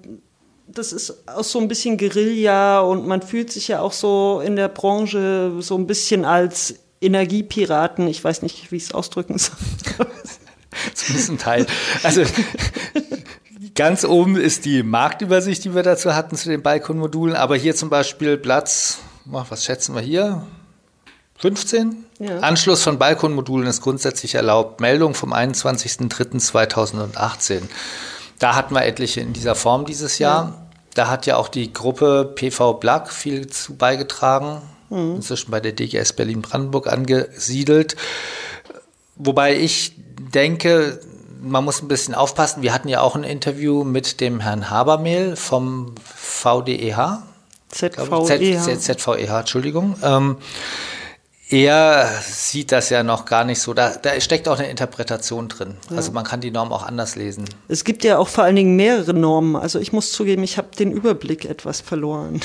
das 0.68 0.92
ist 0.92 1.26
auch 1.26 1.42
so 1.42 1.58
ein 1.58 1.66
bisschen 1.66 1.98
Guerilla 1.98 2.78
und 2.82 3.08
man 3.08 3.20
fühlt 3.20 3.50
sich 3.50 3.66
ja 3.66 3.80
auch 3.80 3.92
so 3.92 4.40
in 4.46 4.54
der 4.54 4.68
Branche 4.68 5.52
so 5.58 5.76
ein 5.76 5.88
bisschen 5.88 6.24
als 6.24 6.76
Energiepiraten. 7.00 8.06
Ich 8.06 8.22
weiß 8.22 8.42
nicht, 8.42 8.70
wie 8.70 8.76
ich 8.76 8.84
es 8.84 8.94
ausdrücken 8.94 9.38
soll. 9.38 9.56
Zumindest 10.94 11.30
ein 11.30 11.38
Teil. 11.38 11.66
Also 12.04 12.22
ganz 13.74 14.04
oben 14.04 14.36
ist 14.36 14.64
die 14.66 14.84
Marktübersicht, 14.84 15.64
die 15.64 15.74
wir 15.74 15.82
dazu 15.82 16.14
hatten 16.14 16.36
zu 16.36 16.48
den 16.48 16.62
Balkonmodulen. 16.62 17.34
Aber 17.34 17.56
hier 17.56 17.74
zum 17.74 17.90
Beispiel 17.90 18.36
Platz, 18.36 18.98
was 19.24 19.64
schätzen 19.64 19.96
wir 19.96 20.02
hier? 20.02 20.46
15? 21.40 22.04
Ja. 22.18 22.40
Anschluss 22.40 22.82
von 22.82 22.98
Balkonmodulen 22.98 23.66
ist 23.66 23.80
grundsätzlich 23.80 24.34
erlaubt. 24.34 24.80
Meldung 24.80 25.14
vom 25.14 25.32
21.03.2018. 25.32 27.62
Da 28.38 28.54
hatten 28.54 28.74
wir 28.74 28.84
etliche 28.84 29.22
in 29.22 29.32
dieser 29.32 29.54
Form 29.54 29.86
dieses 29.86 30.18
Jahr. 30.18 30.44
Ja. 30.44 30.66
Da 30.94 31.08
hat 31.08 31.24
ja 31.24 31.36
auch 31.36 31.48
die 31.48 31.72
Gruppe 31.72 32.30
PV 32.34 32.74
Black 32.74 33.10
viel 33.10 33.46
zu 33.46 33.76
beigetragen, 33.76 34.60
mhm. 34.90 35.16
inzwischen 35.16 35.50
bei 35.50 35.60
der 35.60 35.72
DGS 35.72 36.12
Berlin-Brandenburg 36.12 36.88
angesiedelt. 36.88 37.96
Wobei 39.16 39.56
ich 39.56 39.94
denke, 40.18 41.00
man 41.40 41.64
muss 41.64 41.80
ein 41.80 41.88
bisschen 41.88 42.14
aufpassen. 42.14 42.62
Wir 42.62 42.74
hatten 42.74 42.88
ja 42.88 43.00
auch 43.00 43.16
ein 43.16 43.24
Interview 43.24 43.82
mit 43.82 44.20
dem 44.20 44.40
Herrn 44.40 44.68
Habermehl 44.68 45.36
vom 45.36 45.94
VDEH. 46.04 47.22
ZVEH. 47.70 48.78
ZVEH, 48.78 49.40
Entschuldigung. 49.40 49.96
Ähm, 50.02 50.36
er 51.50 52.08
sieht 52.22 52.70
das 52.70 52.90
ja 52.90 53.02
noch 53.02 53.24
gar 53.24 53.44
nicht 53.44 53.60
so. 53.60 53.74
Da, 53.74 53.90
da 53.90 54.20
steckt 54.20 54.48
auch 54.48 54.58
eine 54.58 54.70
Interpretation 54.70 55.48
drin. 55.48 55.76
Ja. 55.90 55.96
Also 55.96 56.12
man 56.12 56.24
kann 56.24 56.40
die 56.40 56.52
Norm 56.52 56.72
auch 56.72 56.84
anders 56.84 57.16
lesen. 57.16 57.44
Es 57.66 57.82
gibt 57.82 58.04
ja 58.04 58.18
auch 58.18 58.28
vor 58.28 58.44
allen 58.44 58.54
Dingen 58.54 58.76
mehrere 58.76 59.14
Normen. 59.14 59.56
Also 59.56 59.80
ich 59.80 59.92
muss 59.92 60.12
zugeben, 60.12 60.44
ich 60.44 60.58
habe 60.58 60.68
den 60.78 60.92
Überblick 60.92 61.44
etwas 61.44 61.80
verloren. 61.80 62.40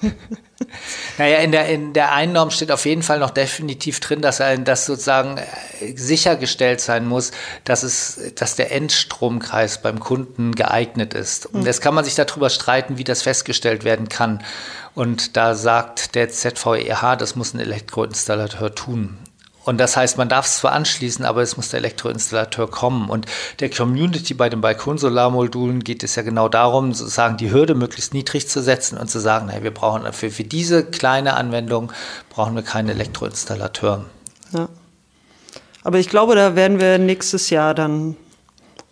naja, 1.18 1.38
in 1.38 1.52
der, 1.52 1.68
in 1.68 1.92
der 1.92 2.12
einen 2.12 2.32
Norm 2.32 2.50
steht 2.50 2.72
auf 2.72 2.86
jeden 2.86 3.02
Fall 3.02 3.18
noch 3.18 3.30
definitiv 3.30 4.00
drin, 4.00 4.22
dass, 4.22 4.42
dass 4.64 4.86
sozusagen 4.86 5.36
äh, 5.36 5.94
sichergestellt 5.94 6.80
sein 6.80 7.06
muss, 7.06 7.32
dass, 7.64 7.82
es, 7.82 8.32
dass 8.36 8.56
der 8.56 8.72
Endstromkreis 8.72 9.82
beim 9.82 10.00
Kunden 10.00 10.54
geeignet 10.54 11.12
ist. 11.12 11.44
Und 11.44 11.60
hm. 11.60 11.66
jetzt 11.66 11.82
kann 11.82 11.94
man 11.94 12.06
sich 12.06 12.14
darüber 12.14 12.48
streiten, 12.48 12.96
wie 12.96 13.04
das 13.04 13.20
festgestellt 13.20 13.84
werden 13.84 14.08
kann. 14.08 14.42
Und 14.96 15.36
da 15.36 15.54
sagt 15.54 16.14
der 16.14 16.30
ZVEH, 16.30 17.16
das 17.18 17.36
muss 17.36 17.52
ein 17.52 17.60
Elektroinstallateur 17.60 18.74
tun. 18.74 19.18
Und 19.66 19.76
das 19.76 19.94
heißt, 19.94 20.16
man 20.16 20.30
darf 20.30 20.46
es 20.46 20.56
zwar 20.56 20.72
anschließen, 20.72 21.22
aber 21.26 21.42
es 21.42 21.58
muss 21.58 21.68
der 21.68 21.80
Elektroinstallateur 21.80 22.70
kommen. 22.70 23.10
Und 23.10 23.26
der 23.60 23.68
Community 23.68 24.32
bei 24.32 24.48
den 24.48 24.62
Balkonsolarmodulen 24.62 25.84
geht 25.84 26.02
es 26.02 26.14
ja 26.14 26.22
genau 26.22 26.48
darum, 26.48 26.94
sozusagen 26.94 27.36
die 27.36 27.50
Hürde 27.50 27.74
möglichst 27.74 28.14
niedrig 28.14 28.48
zu 28.48 28.62
setzen 28.62 28.96
und 28.96 29.10
zu 29.10 29.18
sagen, 29.18 29.50
hey, 29.50 29.62
wir 29.62 29.70
brauchen 29.70 30.04
dafür 30.04 30.30
für 30.30 30.44
diese 30.44 30.82
kleine 30.82 31.34
Anwendung 31.34 31.92
brauchen 32.30 32.54
wir 32.54 32.62
keinen 32.62 32.88
Elektroinstallateur. 32.88 34.06
Ja. 34.52 34.70
Aber 35.84 35.98
ich 35.98 36.08
glaube, 36.08 36.36
da 36.36 36.56
werden 36.56 36.80
wir 36.80 36.96
nächstes 36.96 37.50
Jahr 37.50 37.74
dann 37.74 38.16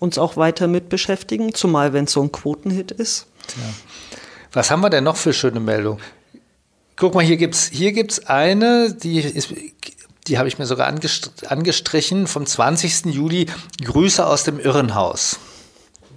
uns 0.00 0.18
auch 0.18 0.36
weiter 0.36 0.66
mit 0.66 0.90
beschäftigen, 0.90 1.54
zumal 1.54 1.94
wenn 1.94 2.04
es 2.04 2.12
so 2.12 2.20
ein 2.20 2.30
Quotenhit 2.30 2.90
ist. 2.90 3.26
Ja. 3.56 3.93
Was 4.54 4.70
haben 4.70 4.80
wir 4.80 4.90
denn 4.90 5.04
noch 5.04 5.16
für 5.16 5.32
schöne 5.32 5.60
Meldungen? 5.60 6.00
Guck 6.96 7.14
mal, 7.14 7.24
hier 7.24 7.36
gibt 7.36 7.56
es 7.56 7.66
hier 7.66 7.92
gibt's 7.92 8.26
eine, 8.26 8.92
die 8.92 9.18
ist, 9.18 9.52
die 10.28 10.38
habe 10.38 10.46
ich 10.46 10.58
mir 10.58 10.66
sogar 10.66 10.86
angestrichen, 10.86 12.28
vom 12.28 12.46
20. 12.46 13.06
Juli, 13.06 13.46
Grüße 13.82 14.24
aus 14.24 14.44
dem 14.44 14.60
Irrenhaus. 14.60 15.40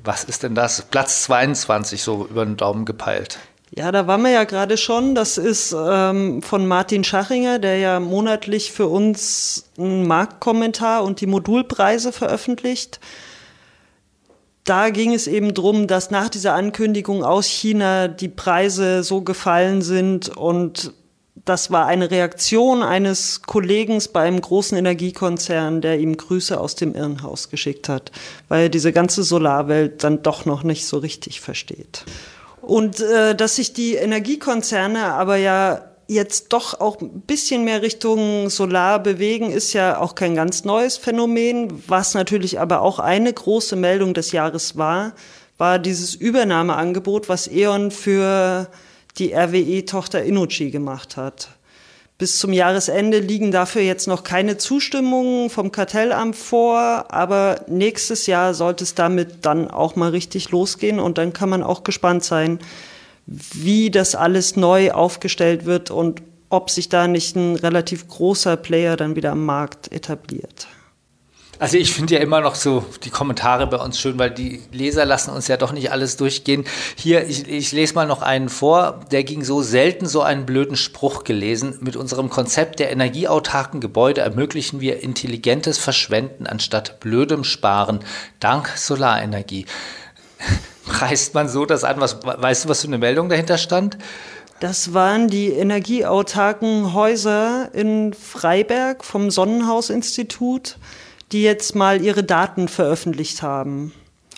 Was 0.04 0.24
ist 0.24 0.44
denn 0.44 0.54
das? 0.54 0.84
Platz 0.84 1.24
22, 1.24 2.04
so 2.04 2.28
über 2.30 2.46
den 2.46 2.58
Daumen 2.58 2.86
gepeilt. 2.86 3.40
Ja, 3.72 3.92
da 3.92 4.08
waren 4.08 4.22
wir 4.22 4.30
ja 4.30 4.44
gerade 4.44 4.78
schon. 4.78 5.16
Das 5.16 5.38
ist 5.38 5.76
ähm, 5.78 6.42
von 6.42 6.68
Martin 6.68 7.04
Schachinger, 7.04 7.60
der 7.60 7.80
ja 7.80 8.00
monatlich 8.00 8.72
für 8.72 8.88
uns 8.88 9.66
einen 9.78 10.08
Marktkommentar 10.08 11.04
und 11.04 11.22
die 11.22 11.28
Modulpreise 11.28 12.14
veröffentlicht 12.14 13.00
da 14.68 14.90
ging 14.90 15.14
es 15.14 15.28
eben 15.28 15.54
drum, 15.54 15.88
dass 15.88 16.12
nach 16.12 16.30
dieser 16.30 16.54
Ankündigung 16.54 17.24
aus 17.24 17.48
China 17.48 18.08
die 18.08 18.28
Preise 18.28 19.02
so 19.02 19.22
gefallen 19.22 19.82
sind 19.82 20.30
und 20.36 20.94
das 21.46 21.72
war 21.72 21.86
eine 21.86 22.12
Reaktion 22.12 22.84
eines 22.84 23.44
Kollegen 23.44 24.02
bei 24.12 24.24
einem 24.24 24.42
großen 24.42 24.78
Energiekonzern, 24.78 25.80
der 25.80 26.00
ihm 26.00 26.18
Grüße 26.18 26.60
aus 26.60 26.76
dem 26.76 26.94
Irrenhaus 26.94 27.50
geschickt 27.50 27.88
hat, 27.88 28.12
weil 28.50 28.64
er 28.64 28.70
diese 28.70 28.92
ganze 28.92 29.24
Solarwelt 29.24 30.04
dann 30.04 30.24
doch 30.24 30.46
noch 30.46 30.64
nicht 30.64 30.86
so 30.86 30.98
richtig 30.98 31.40
versteht. 31.40 32.04
Und 32.62 33.00
äh, 33.00 33.34
dass 33.34 33.56
sich 33.56 33.72
die 33.72 33.96
Energiekonzerne 33.96 35.06
aber 35.06 35.38
ja 35.38 35.87
jetzt 36.08 36.54
doch 36.54 36.80
auch 36.80 37.00
ein 37.02 37.22
bisschen 37.22 37.64
mehr 37.64 37.82
Richtung 37.82 38.50
Solar 38.50 39.00
bewegen, 39.00 39.52
ist 39.52 39.74
ja 39.74 40.00
auch 40.00 40.16
kein 40.16 40.36
ganz 40.36 40.64
neues 40.64 40.98
Phänomen. 40.98 41.84
Was 41.88 42.14
natürlich 42.14 42.60
aber 42.60 42.82
auch 42.82 43.00
eine 43.00 43.32
große 43.32 43.76
Meldung 43.76 44.14
des 44.14 44.32
Jahres 44.32 44.78
war, 44.78 45.14
war 45.58 45.80
dieses 45.80 46.16
Übernahmeangebot, 46.16 47.30
was 47.30 47.48
E.ON 47.48 47.92
für 47.92 48.68
die 49.18 49.34
RWE-Tochter 49.34 50.24
Innogy 50.24 50.72
gemacht 50.72 51.18
hat. 51.18 51.50
Bis 52.20 52.40
zum 52.40 52.52
Jahresende 52.52 53.20
liegen 53.20 53.52
dafür 53.52 53.84
jetzt 53.84 54.08
noch 54.08 54.24
keine 54.24 54.58
Zustimmungen 54.58 55.52
vom 55.52 55.72
Kartellamt 55.72 56.36
vor, 56.36 57.06
aber 57.10 57.62
nächstes 57.68 58.26
Jahr 58.26 58.56
sollte 58.56 58.86
es 58.86 58.96
damit 58.96 59.46
dann 59.46 59.70
auch 59.70 59.96
mal 59.96 60.10
richtig 60.10 60.50
losgehen 60.50 61.00
und 61.00 61.20
dann 61.20 61.32
kann 61.32 61.50
man 61.50 61.62
auch 61.62 61.84
gespannt 61.84 62.24
sein, 62.24 62.60
wie 63.28 63.92
das 63.92 64.16
alles 64.16 64.56
neu 64.56 64.92
aufgestellt 64.92 65.66
wird 65.66 65.92
und 65.92 66.22
ob 66.50 66.70
sich 66.70 66.88
da 66.88 67.08
nicht 67.08 67.36
ein 67.36 67.56
relativ 67.58 68.08
großer 68.08 68.56
Player 68.56 68.96
dann 68.96 69.16
wieder 69.16 69.34
am 69.34 69.46
Markt 69.46 69.92
etabliert. 69.92 70.68
Also 71.60 71.78
ich 71.78 71.92
finde 71.92 72.14
ja 72.14 72.22
immer 72.22 72.40
noch 72.42 72.54
so 72.54 72.86
die 73.04 73.10
Kommentare 73.10 73.66
bei 73.66 73.78
uns 73.78 74.00
schön, 74.00 74.20
weil 74.20 74.30
die 74.30 74.62
Leser 74.72 75.06
lassen 75.06 75.32
uns 75.32 75.48
ja 75.48 75.58
doch 75.58 75.72
nicht 75.72 75.92
alles 75.92 76.16
durchgehen. 76.16 76.66
Hier, 76.96 77.28
ich, 77.28 77.48
ich 77.48 77.72
lese 77.72 77.96
mal 77.96 78.06
noch 78.06 78.22
einen 78.22 78.48
vor, 78.48 79.00
der 79.12 79.24
ging 79.24 79.44
so 79.44 79.64
selten 79.64 80.06
so 80.06 80.22
einen 80.22 80.46
blöden 80.46 80.78
Spruch 80.78 81.24
gelesen. 81.24 81.80
Mit 81.82 81.96
unserem 81.96 82.30
Konzept 82.30 82.80
der 82.80 82.92
energieautarken 82.92 83.82
Gebäude 83.82 84.22
ermöglichen 84.22 84.82
wir 84.82 85.02
intelligentes 85.02 85.80
Verschwenden 85.80 86.46
anstatt 86.46 87.00
blödem 87.00 87.44
Sparen 87.44 88.02
dank 88.40 88.72
Solarenergie. 88.76 89.66
Preist 90.88 91.34
man 91.34 91.50
so 91.50 91.66
das 91.66 91.84
an? 91.84 92.00
Was, 92.00 92.20
weißt 92.24 92.66
du, 92.66 92.70
was 92.70 92.82
für 92.82 92.88
eine 92.88 92.98
Meldung 92.98 93.30
dahinter 93.30 93.58
stand? 93.58 93.98
Das 94.60 94.94
waren 94.94 95.28
die 95.28 95.50
energieautarken 95.50 96.94
Häuser 96.94 97.70
in 97.74 98.14
Freiberg 98.14 99.06
vom 99.06 99.30
Sonnenhausinstitut 99.30 100.78
die 101.32 101.44
jetzt 101.44 101.76
mal 101.76 102.02
ihre 102.02 102.24
Daten 102.24 102.68
veröffentlicht 102.68 103.42
haben. 103.42 103.94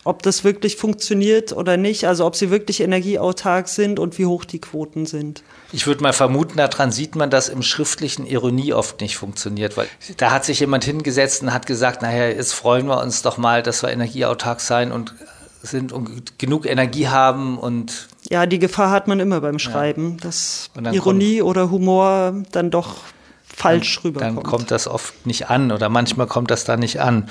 Ob 0.05 0.23
das 0.23 0.43
wirklich 0.43 0.77
funktioniert 0.77 1.51
oder 1.51 1.75
nicht, 1.75 2.07
also 2.07 2.25
ob 2.25 2.35
sie 2.35 2.49
wirklich 2.49 2.79
energieautark 2.79 3.67
sind 3.67 3.99
und 3.99 4.17
wie 4.17 4.25
hoch 4.25 4.45
die 4.45 4.61
Quoten 4.61 5.05
sind. 5.05 5.43
Ich 5.73 5.87
würde 5.87 6.01
mal 6.01 6.13
vermuten, 6.13 6.57
daran 6.57 6.91
sieht 6.91 7.15
man, 7.15 7.29
dass 7.29 7.49
im 7.49 7.61
schriftlichen 7.61 8.25
Ironie 8.25 8.73
oft 8.73 9.01
nicht 9.01 9.17
funktioniert, 9.17 9.75
weil 9.77 9.87
da 10.17 10.31
hat 10.31 10.45
sich 10.45 10.61
jemand 10.61 10.85
hingesetzt 10.85 11.43
und 11.43 11.53
hat 11.53 11.67
gesagt, 11.67 12.01
naja, 12.01 12.27
jetzt 12.29 12.53
freuen 12.53 12.87
wir 12.87 13.01
uns 13.01 13.21
doch 13.21 13.37
mal, 13.37 13.61
dass 13.61 13.83
wir 13.83 13.91
energieautark 13.91 14.61
sein 14.61 14.91
und 14.91 15.13
sind 15.61 15.91
und 15.91 16.39
genug 16.39 16.65
Energie 16.65 17.07
haben 17.07 17.57
und 17.57 18.07
ja, 18.29 18.45
die 18.45 18.59
Gefahr 18.59 18.91
hat 18.91 19.07
man 19.07 19.19
immer 19.19 19.41
beim 19.41 19.59
Schreiben, 19.59 20.11
ja. 20.11 20.23
dass 20.23 20.69
Ironie 20.91 21.41
oder 21.41 21.71
Humor 21.71 22.43
dann 22.51 22.69
doch 22.69 22.97
falsch 23.43 23.95
dann, 23.95 24.03
rüberkommt. 24.03 24.37
Dann 24.37 24.43
kommt 24.43 24.71
das 24.71 24.87
oft 24.87 25.25
nicht 25.25 25.49
an 25.49 25.71
oder 25.71 25.89
manchmal 25.89 26.27
kommt 26.27 26.51
das 26.51 26.63
da 26.63 26.77
nicht 26.77 27.01
an. 27.01 27.29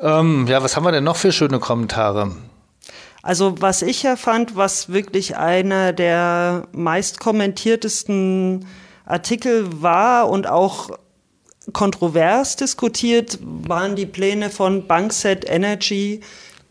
Ähm, 0.00 0.46
ja, 0.46 0.62
was 0.62 0.76
haben 0.76 0.84
wir 0.84 0.92
denn 0.92 1.04
noch 1.04 1.16
für 1.16 1.32
schöne 1.32 1.58
Kommentare? 1.58 2.32
Also 3.22 3.60
was 3.60 3.82
ich 3.82 4.02
ja 4.02 4.16
fand, 4.16 4.56
was 4.56 4.88
wirklich 4.92 5.36
einer 5.36 5.92
der 5.92 6.68
meist 6.72 7.18
kommentiertesten 7.18 8.66
Artikel 9.04 9.82
war 9.82 10.28
und 10.28 10.46
auch 10.46 10.90
kontrovers 11.72 12.56
diskutiert, 12.56 13.38
waren 13.42 13.96
die 13.96 14.06
Pläne 14.06 14.50
von 14.50 14.86
Bankset 14.86 15.48
Energy, 15.48 16.20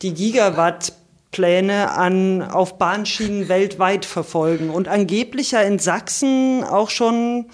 die 0.06 0.14
Gigawatt 0.14 0.94
Pläne 1.32 1.92
an, 1.92 2.44
auf 2.44 2.78
Bahnschienen 2.78 3.50
weltweit 3.50 4.06
verfolgen 4.06 4.70
und 4.70 4.88
angeblich 4.88 5.52
ja 5.52 5.62
in 5.62 5.80
Sachsen 5.80 6.64
auch 6.64 6.92
schon 6.92 7.48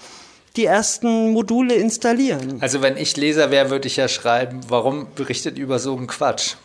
die 0.56 0.66
ersten 0.66 1.30
Module 1.32 1.74
installieren. 1.74 2.58
Also 2.60 2.82
wenn 2.82 2.98
ich 2.98 3.16
Leser 3.16 3.50
wäre, 3.50 3.70
würde 3.70 3.88
ich 3.88 3.96
ja 3.96 4.06
schreiben, 4.06 4.60
warum 4.68 5.06
berichtet 5.14 5.56
über 5.56 5.78
so 5.78 5.96
einen 5.96 6.08
Quatsch? 6.08 6.56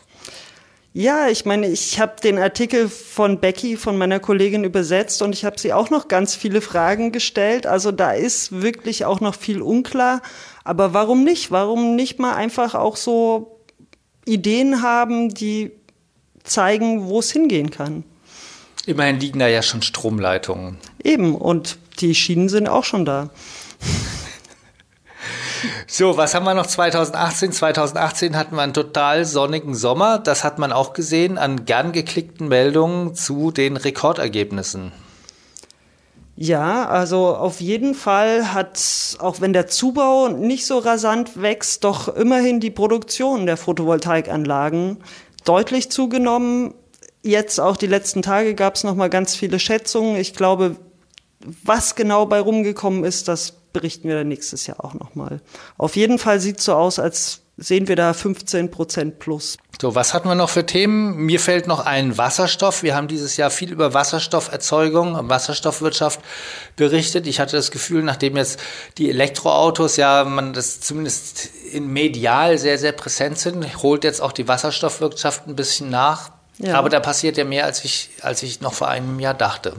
Ja, 0.91 1.29
ich 1.29 1.45
meine, 1.45 1.69
ich 1.69 2.01
habe 2.01 2.19
den 2.21 2.37
Artikel 2.37 2.89
von 2.89 3.39
Becky, 3.39 3.77
von 3.77 3.97
meiner 3.97 4.19
Kollegin, 4.19 4.65
übersetzt 4.65 5.21
und 5.21 5.33
ich 5.33 5.45
habe 5.45 5.57
sie 5.57 5.71
auch 5.71 5.89
noch 5.89 6.09
ganz 6.09 6.35
viele 6.35 6.59
Fragen 6.59 7.13
gestellt. 7.13 7.65
Also 7.65 7.93
da 7.93 8.11
ist 8.11 8.61
wirklich 8.61 9.05
auch 9.05 9.21
noch 9.21 9.35
viel 9.35 9.61
unklar. 9.61 10.21
Aber 10.65 10.93
warum 10.93 11.23
nicht? 11.23 11.49
Warum 11.49 11.95
nicht 11.95 12.19
mal 12.19 12.35
einfach 12.35 12.75
auch 12.75 12.97
so 12.97 13.61
Ideen 14.25 14.81
haben, 14.81 15.29
die 15.29 15.76
zeigen, 16.47 17.05
wo 17.05 17.19
es 17.19 17.31
hingehen 17.31 17.71
kann? 17.71 18.03
Immerhin 18.85 19.19
liegen 19.19 19.39
da 19.39 19.47
ja 19.47 19.61
schon 19.61 19.81
Stromleitungen. 19.81 20.77
Eben, 21.03 21.35
und 21.35 21.77
die 21.99 22.15
Schienen 22.15 22.49
sind 22.49 22.69
auch 22.69 22.85
schon 22.85 23.05
da. 23.05 23.29
So, 25.87 26.17
was 26.17 26.35
haben 26.35 26.45
wir 26.45 26.53
noch 26.53 26.67
2018? 26.67 27.51
2018 27.51 28.37
hatten 28.37 28.55
wir 28.55 28.61
einen 28.61 28.73
total 28.73 29.25
sonnigen 29.25 29.73
Sommer. 29.73 30.19
Das 30.19 30.43
hat 30.43 30.59
man 30.59 30.71
auch 30.71 30.93
gesehen 30.93 31.37
an 31.37 31.65
gern 31.65 31.91
geklickten 31.91 32.47
Meldungen 32.47 33.15
zu 33.15 33.51
den 33.51 33.77
Rekordergebnissen. 33.77 34.91
Ja, 36.35 36.87
also 36.87 37.35
auf 37.35 37.61
jeden 37.61 37.95
Fall 37.95 38.53
hat, 38.53 38.79
auch 39.19 39.41
wenn 39.41 39.53
der 39.53 39.65
Zubau 39.65 40.27
nicht 40.27 40.67
so 40.67 40.77
rasant 40.77 41.41
wächst, 41.41 41.83
doch 41.83 42.09
immerhin 42.09 42.59
die 42.59 42.69
Produktion 42.69 43.47
der 43.47 43.57
Photovoltaikanlagen 43.57 44.97
deutlich 45.47 45.89
zugenommen. 45.91 46.73
Jetzt 47.23 47.59
auch 47.59 47.77
die 47.77 47.87
letzten 47.87 48.21
Tage 48.21 48.55
gab 48.55 48.75
es 48.75 48.83
noch 48.83 48.95
mal 48.95 49.09
ganz 49.09 49.35
viele 49.35 49.59
Schätzungen. 49.59 50.17
Ich 50.17 50.33
glaube, 50.33 50.77
was 51.63 51.95
genau 51.95 52.25
bei 52.25 52.39
rumgekommen 52.39 53.03
ist, 53.03 53.27
das 53.27 53.53
berichten 53.73 54.07
wir 54.07 54.15
dann 54.15 54.27
nächstes 54.27 54.67
Jahr 54.67 54.83
auch 54.83 54.93
nochmal. 54.93 55.41
Auf 55.77 55.95
jeden 55.95 56.19
Fall 56.19 56.39
sieht 56.39 56.59
es 56.59 56.65
so 56.65 56.73
aus, 56.73 56.99
als 56.99 57.41
sehen 57.57 57.87
wir 57.87 57.95
da 57.95 58.13
15 58.13 58.69
Prozent 58.69 59.19
plus. 59.19 59.57
So, 59.81 59.95
was 59.95 60.13
hatten 60.13 60.29
wir 60.29 60.35
noch 60.35 60.49
für 60.49 60.65
Themen? 60.65 61.17
Mir 61.17 61.39
fällt 61.39 61.67
noch 61.67 61.85
ein 61.85 62.17
Wasserstoff. 62.17 62.83
Wir 62.83 62.95
haben 62.95 63.07
dieses 63.07 63.35
Jahr 63.37 63.49
viel 63.49 63.71
über 63.71 63.93
Wasserstofferzeugung, 63.93 65.29
Wasserstoffwirtschaft 65.29 66.19
berichtet. 66.75 67.27
Ich 67.27 67.39
hatte 67.39 67.55
das 67.55 67.71
Gefühl, 67.71 68.03
nachdem 68.03 68.37
jetzt 68.37 68.59
die 68.97 69.09
Elektroautos 69.09 69.97
ja, 69.97 70.23
man 70.23 70.53
das 70.53 70.81
zumindest 70.81 71.49
in 71.71 71.91
medial 71.91 72.57
sehr, 72.57 72.77
sehr 72.77 72.91
präsent 72.91 73.39
sind, 73.39 73.83
holt 73.83 74.03
jetzt 74.03 74.21
auch 74.21 74.31
die 74.31 74.47
Wasserstoffwirtschaft 74.47 75.47
ein 75.47 75.55
bisschen 75.55 75.89
nach. 75.89 76.31
Ja. 76.59 76.75
Aber 76.75 76.89
da 76.89 76.99
passiert 76.99 77.37
ja 77.37 77.43
mehr, 77.43 77.65
als 77.65 77.83
ich, 77.83 78.11
als 78.21 78.43
ich 78.43 78.61
noch 78.61 78.73
vor 78.73 78.87
einem 78.87 79.19
Jahr 79.19 79.33
dachte. 79.35 79.73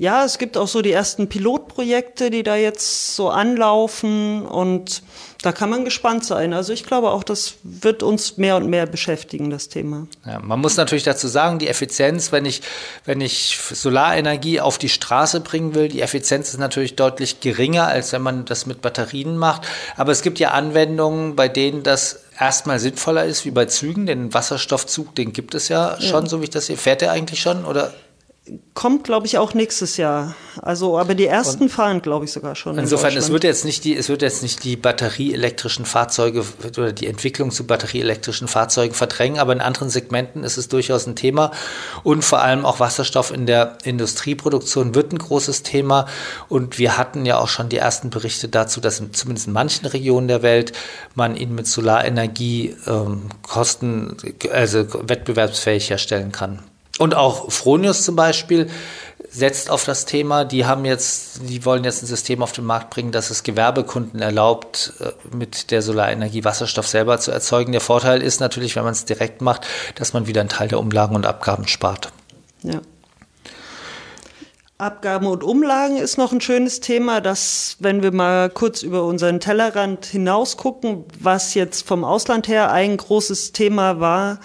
Ja, 0.00 0.24
es 0.24 0.38
gibt 0.38 0.56
auch 0.56 0.66
so 0.66 0.80
die 0.80 0.92
ersten 0.92 1.28
Pilotprojekte, 1.28 2.30
die 2.30 2.42
da 2.42 2.56
jetzt 2.56 3.14
so 3.16 3.28
anlaufen 3.28 4.46
und 4.46 5.02
da 5.42 5.52
kann 5.52 5.68
man 5.68 5.84
gespannt 5.84 6.24
sein. 6.24 6.54
Also 6.54 6.72
ich 6.72 6.86
glaube 6.86 7.10
auch, 7.10 7.22
das 7.22 7.56
wird 7.64 8.02
uns 8.02 8.38
mehr 8.38 8.56
und 8.56 8.70
mehr 8.70 8.86
beschäftigen, 8.86 9.50
das 9.50 9.68
Thema. 9.68 10.06
Ja, 10.24 10.38
man 10.38 10.58
muss 10.58 10.78
natürlich 10.78 11.04
dazu 11.04 11.28
sagen, 11.28 11.58
die 11.58 11.68
Effizienz, 11.68 12.32
wenn 12.32 12.46
ich, 12.46 12.62
wenn 13.04 13.20
ich 13.20 13.58
Solarenergie 13.60 14.62
auf 14.62 14.78
die 14.78 14.88
Straße 14.88 15.40
bringen 15.40 15.74
will, 15.74 15.88
die 15.88 16.00
Effizienz 16.00 16.48
ist 16.48 16.58
natürlich 16.58 16.96
deutlich 16.96 17.40
geringer, 17.40 17.86
als 17.86 18.14
wenn 18.14 18.22
man 18.22 18.46
das 18.46 18.64
mit 18.64 18.80
Batterien 18.80 19.36
macht. 19.36 19.68
Aber 19.98 20.12
es 20.12 20.22
gibt 20.22 20.38
ja 20.38 20.52
Anwendungen, 20.52 21.36
bei 21.36 21.48
denen 21.48 21.82
das 21.82 22.20
erstmal 22.38 22.78
sinnvoller 22.78 23.26
ist, 23.26 23.44
wie 23.44 23.50
bei 23.50 23.66
Zügen. 23.66 24.06
Den 24.06 24.32
Wasserstoffzug, 24.32 25.14
den 25.14 25.34
gibt 25.34 25.54
es 25.54 25.68
ja 25.68 26.00
schon, 26.00 26.24
ja. 26.24 26.30
so 26.30 26.40
wie 26.40 26.44
ich 26.44 26.50
das 26.50 26.66
sehe. 26.66 26.78
Fährt 26.78 27.02
der 27.02 27.12
eigentlich 27.12 27.42
schon 27.42 27.66
oder? 27.66 27.92
Kommt, 28.74 29.04
glaube 29.04 29.26
ich, 29.26 29.38
auch 29.38 29.54
nächstes 29.54 29.96
Jahr. 29.96 30.34
Also, 30.62 30.98
aber 30.98 31.14
die 31.14 31.26
ersten 31.26 31.64
und 31.64 31.68
fahren, 31.68 32.02
glaube 32.02 32.24
ich, 32.24 32.32
sogar 32.32 32.56
schon. 32.56 32.78
Insofern, 32.78 33.12
in 33.12 33.18
es 33.18 33.30
wird 33.30 33.44
jetzt 33.44 33.64
nicht 33.64 33.84
die, 33.84 33.96
es 33.96 34.08
wird 34.08 34.22
jetzt 34.22 34.42
nicht 34.42 34.64
die 34.64 34.76
batterieelektrischen 34.76 35.84
Fahrzeuge 35.84 36.44
oder 36.66 36.92
die 36.92 37.06
Entwicklung 37.06 37.50
zu 37.50 37.66
batterieelektrischen 37.66 38.48
Fahrzeugen 38.48 38.94
verdrängen, 38.94 39.38
aber 39.38 39.52
in 39.52 39.60
anderen 39.60 39.90
Segmenten 39.90 40.42
ist 40.42 40.56
es 40.56 40.68
durchaus 40.68 41.06
ein 41.06 41.14
Thema. 41.16 41.52
Und 42.02 42.24
vor 42.24 42.40
allem 42.40 42.64
auch 42.64 42.80
Wasserstoff 42.80 43.30
in 43.30 43.46
der 43.46 43.78
Industrieproduktion 43.84 44.94
wird 44.94 45.12
ein 45.12 45.18
großes 45.18 45.62
Thema. 45.62 46.06
Und 46.48 46.78
wir 46.78 46.96
hatten 46.96 47.26
ja 47.26 47.38
auch 47.38 47.48
schon 47.48 47.68
die 47.68 47.76
ersten 47.76 48.10
Berichte 48.10 48.48
dazu, 48.48 48.80
dass 48.80 48.98
in, 48.98 49.12
zumindest 49.12 49.46
in 49.46 49.52
manchen 49.52 49.86
Regionen 49.86 50.28
der 50.28 50.42
Welt 50.42 50.72
man 51.14 51.36
ihn 51.36 51.54
mit 51.54 51.66
Solarenergie 51.66 52.76
ähm, 52.86 53.26
kosten, 53.42 54.16
also 54.50 54.86
wettbewerbsfähig 55.08 55.90
herstellen 55.90 56.32
kann. 56.32 56.60
Und 57.00 57.14
auch 57.14 57.50
Fronius 57.50 58.04
zum 58.04 58.14
Beispiel 58.14 58.68
setzt 59.30 59.70
auf 59.70 59.86
das 59.86 60.04
Thema, 60.04 60.44
die 60.44 60.66
haben 60.66 60.84
jetzt, 60.84 61.48
die 61.48 61.64
wollen 61.64 61.82
jetzt 61.82 62.02
ein 62.02 62.06
System 62.06 62.42
auf 62.42 62.52
den 62.52 62.66
Markt 62.66 62.90
bringen, 62.90 63.10
das 63.10 63.30
es 63.30 63.42
Gewerbekunden 63.42 64.20
erlaubt, 64.20 64.92
äh, 65.00 65.12
mit 65.34 65.70
der 65.70 65.80
Solarenergie 65.80 66.44
Wasserstoff 66.44 66.86
selber 66.86 67.18
zu 67.18 67.30
erzeugen. 67.30 67.72
Der 67.72 67.80
Vorteil 67.80 68.20
ist 68.20 68.40
natürlich, 68.40 68.76
wenn 68.76 68.84
man 68.84 68.92
es 68.92 69.06
direkt 69.06 69.40
macht, 69.40 69.66
dass 69.94 70.12
man 70.12 70.26
wieder 70.26 70.42
einen 70.42 70.50
Teil 70.50 70.68
der 70.68 70.78
Umlagen 70.78 71.16
und 71.16 71.24
Abgaben 71.24 71.66
spart. 71.68 72.12
Ja. 72.64 72.82
Abgaben 74.76 75.26
und 75.26 75.42
Umlagen 75.42 75.96
ist 75.96 76.18
noch 76.18 76.32
ein 76.32 76.42
schönes 76.42 76.80
Thema, 76.80 77.22
dass, 77.22 77.76
wenn 77.78 78.02
wir 78.02 78.12
mal 78.12 78.50
kurz 78.50 78.82
über 78.82 79.04
unseren 79.04 79.40
Tellerrand 79.40 80.04
hinaus 80.04 80.58
gucken, 80.58 81.06
was 81.18 81.54
jetzt 81.54 81.88
vom 81.88 82.04
Ausland 82.04 82.46
her 82.46 82.70
ein 82.70 82.98
großes 82.98 83.52
Thema 83.52 84.00
war, 84.00 84.38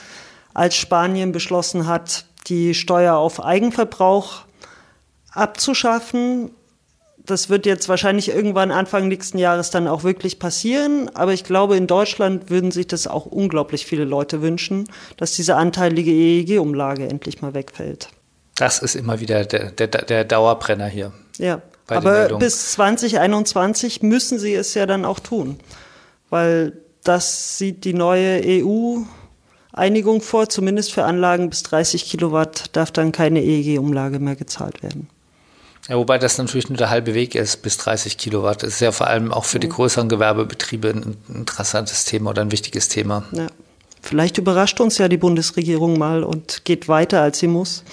als 0.53 0.77
Spanien 0.77 1.33
beschlossen 1.33 1.85
hat, 1.85 2.23
die 2.47 2.73
Steuer 2.73 3.15
auf 3.15 3.43
Eigenverbrauch 3.43 4.43
abzuschaffen. 5.31 6.51
Das 7.25 7.49
wird 7.49 7.65
jetzt 7.65 7.89
wahrscheinlich 7.89 8.29
irgendwann 8.29 8.71
Anfang 8.71 9.07
nächsten 9.07 9.37
Jahres 9.37 9.71
dann 9.71 9.87
auch 9.87 10.03
wirklich 10.03 10.37
passieren. 10.37 11.09
Aber 11.15 11.33
ich 11.33 11.43
glaube, 11.43 11.75
in 11.75 11.87
Deutschland 11.87 12.49
würden 12.49 12.71
sich 12.71 12.87
das 12.87 13.07
auch 13.07 13.25
unglaublich 13.25 13.85
viele 13.85 14.05
Leute 14.05 14.41
wünschen, 14.41 14.87
dass 15.17 15.33
diese 15.33 15.55
anteilige 15.55 16.11
EEG-Umlage 16.11 17.07
endlich 17.07 17.41
mal 17.41 17.53
wegfällt. 17.53 18.09
Das 18.55 18.79
ist 18.79 18.95
immer 18.95 19.19
wieder 19.19 19.43
der, 19.45 19.71
der, 19.71 19.87
der 19.87 20.23
Dauerbrenner 20.23 20.87
hier. 20.87 21.11
Ja, 21.37 21.61
aber 21.87 22.37
bis 22.37 22.71
2021 22.73 24.01
müssen 24.01 24.39
sie 24.39 24.53
es 24.53 24.73
ja 24.73 24.85
dann 24.85 25.05
auch 25.05 25.19
tun, 25.19 25.59
weil 26.29 26.73
das 27.03 27.57
sieht 27.57 27.83
die 27.83 27.93
neue 27.93 28.39
EU-Einigung 29.75 30.21
vor, 30.21 30.49
zumindest 30.49 30.93
für 30.93 31.03
Anlagen 31.03 31.49
bis 31.49 31.63
30 31.63 32.05
Kilowatt 32.05 32.65
darf 32.73 32.91
dann 32.91 33.11
keine 33.11 33.41
EEG-Umlage 33.41 34.19
mehr 34.19 34.35
gezahlt 34.35 34.83
werden. 34.83 35.09
Ja, 35.87 35.97
wobei 35.97 36.17
das 36.17 36.37
natürlich 36.37 36.69
nur 36.69 36.77
der 36.77 36.89
halbe 36.89 37.13
Weg 37.13 37.35
ist 37.35 37.61
bis 37.61 37.77
30 37.77 38.17
Kilowatt. 38.17 38.63
Das 38.63 38.69
ist 38.69 38.79
ja 38.79 38.91
vor 38.91 39.07
allem 39.07 39.31
auch 39.31 39.45
für 39.45 39.59
die 39.59 39.67
mhm. 39.67 39.73
größeren 39.73 40.09
Gewerbebetriebe 40.09 40.89
ein 40.89 41.17
interessantes 41.29 42.05
Thema 42.05 42.31
oder 42.31 42.41
ein 42.41 42.51
wichtiges 42.51 42.87
Thema. 42.87 43.23
Ja. 43.31 43.47
Vielleicht 44.01 44.37
überrascht 44.37 44.79
uns 44.81 44.99
ja 44.99 45.07
die 45.07 45.17
Bundesregierung 45.17 45.97
mal 45.97 46.23
und 46.23 46.63
geht 46.63 46.87
weiter, 46.87 47.21
als 47.21 47.39
sie 47.39 47.47
muss. 47.47 47.83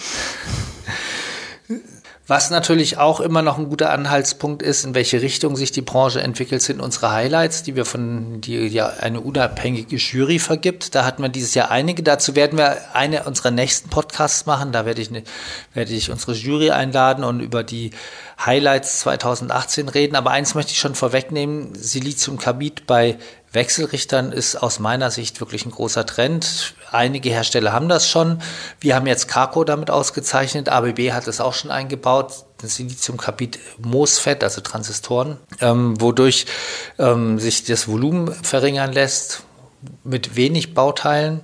Was 2.33 2.49
natürlich 2.49 2.97
auch 2.97 3.21
immer 3.21 3.43
noch 3.43 3.59
ein 3.59 3.69
guter 3.69 3.91
Anhaltspunkt 3.91 4.63
ist, 4.63 4.87
in 4.87 4.95
welche 4.95 5.21
Richtung 5.21 5.55
sich 5.55 5.71
die 5.71 5.83
Branche 5.83 6.23
entwickelt, 6.23 6.63
sind 6.63 6.81
unsere 6.81 7.13
Highlights, 7.13 7.63
die 7.63 7.77
wir 7.77 7.85
von, 7.85 8.41
die 8.41 8.69
ja 8.69 8.89
eine 8.89 9.21
unabhängige 9.21 9.97
Jury 9.97 10.39
vergibt. 10.39 10.95
Da 10.95 11.05
hatten 11.05 11.21
wir 11.21 11.29
dieses 11.29 11.53
Jahr 11.53 11.71
einige. 11.71 12.03
Dazu 12.03 12.35
werden 12.35 12.57
wir 12.57 12.79
eine 12.95 13.25
unserer 13.25 13.51
nächsten 13.51 13.91
Podcasts 13.91 14.47
machen. 14.47 14.73
Da 14.73 14.87
werde 14.87 15.03
ich, 15.03 15.11
ne, 15.11 15.25
werde 15.75 15.93
ich 15.93 16.11
unsere 16.11 16.33
Jury 16.33 16.71
einladen 16.71 17.23
und 17.23 17.41
über 17.41 17.63
die 17.63 17.91
Highlights 18.43 19.01
2018 19.01 19.91
reden. 19.91 20.17
Aber 20.17 20.31
eins 20.31 20.55
möchte 20.55 20.73
ich 20.73 20.79
schon 20.79 20.95
vorwegnehmen. 20.95 21.75
Silizium 21.75 22.39
Carbid 22.39 22.87
bei 22.87 23.19
Wechselrichtern 23.53 24.33
ist 24.33 24.57
aus 24.57 24.79
meiner 24.79 25.11
Sicht 25.11 25.41
wirklich 25.41 25.67
ein 25.67 25.71
großer 25.71 26.07
Trend. 26.07 26.75
Einige 26.91 27.29
Hersteller 27.29 27.73
haben 27.73 27.89
das 27.89 28.09
schon. 28.09 28.41
Wir 28.81 28.95
haben 28.95 29.07
jetzt 29.07 29.29
Carco 29.29 29.65
damit 29.65 29.91
ausgezeichnet. 29.91 30.71
ABB 30.71 31.13
hat 31.13 31.29
es 31.29 31.41
auch 31.41 31.53
schon 31.53 31.71
eingebaut. 31.71 32.33
Das 32.59 32.77
Siliziumkarbid 32.77 33.59
MOSFET, 33.79 34.43
also 34.43 34.61
Transistoren, 34.61 35.37
ähm, 35.61 36.01
wodurch 36.01 36.47
ähm, 36.99 37.39
sich 37.39 37.65
das 37.65 37.89
Volumen 37.89 38.33
verringern 38.33 38.93
lässt 38.93 39.43
mit 40.05 40.37
wenig 40.37 40.75
Bauteilen 40.75 41.41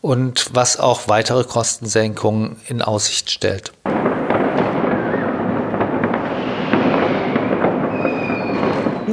und 0.00 0.54
was 0.54 0.78
auch 0.78 1.08
weitere 1.08 1.44
Kostensenkungen 1.44 2.56
in 2.68 2.82
Aussicht 2.82 3.30
stellt. 3.30 3.72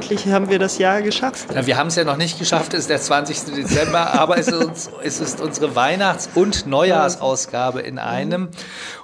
Endlich 0.04 0.28
haben 0.28 0.50
wir 0.50 0.60
das 0.60 0.78
Jahr 0.78 1.02
geschafft. 1.02 1.48
Ja, 1.54 1.66
wir 1.66 1.78
haben 1.78 1.88
es 1.88 1.96
ja 1.96 2.04
noch 2.04 2.18
nicht 2.18 2.38
geschafft, 2.38 2.74
es 2.74 2.82
ist 2.82 2.90
der 2.90 3.00
20. 3.00 3.56
Dezember, 3.56 4.14
aber 4.14 4.38
es 4.38 4.48
ist, 4.48 4.54
uns, 4.54 4.90
es 5.02 5.20
ist 5.20 5.42
unsere 5.42 5.76
Weihnachts- 5.76 6.30
und 6.36 6.68
Neujahrsausgabe 6.68 7.82
in 7.82 8.00
einem. 8.00 8.50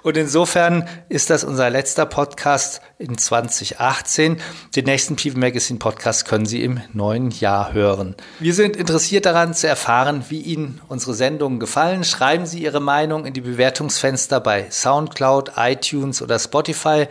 Und 0.03 0.17
insofern 0.17 0.87
ist 1.07 1.29
das 1.29 1.43
unser 1.43 1.69
letzter 1.69 2.05
Podcast 2.05 2.81
in 2.97 3.17
2018. 3.17 4.41
Den 4.75 4.85
nächsten 4.85 5.15
PV 5.15 5.37
Magazine 5.37 5.79
Podcast 5.79 6.25
können 6.25 6.45
Sie 6.45 6.63
im 6.63 6.81
neuen 6.91 7.31
Jahr 7.31 7.71
hören. 7.71 8.15
Wir 8.39 8.53
sind 8.53 8.75
interessiert 8.75 9.25
daran 9.25 9.53
zu 9.53 9.67
erfahren, 9.67 10.25
wie 10.29 10.41
Ihnen 10.41 10.81
unsere 10.89 11.13
Sendungen 11.13 11.59
gefallen. 11.59 12.03
Schreiben 12.03 12.45
Sie 12.45 12.61
Ihre 12.61 12.81
Meinung 12.81 13.25
in 13.25 13.33
die 13.33 13.41
Bewertungsfenster 13.41 14.41
bei 14.41 14.67
SoundCloud, 14.69 15.53
iTunes 15.55 16.21
oder 16.21 16.39
Spotify, 16.39 17.07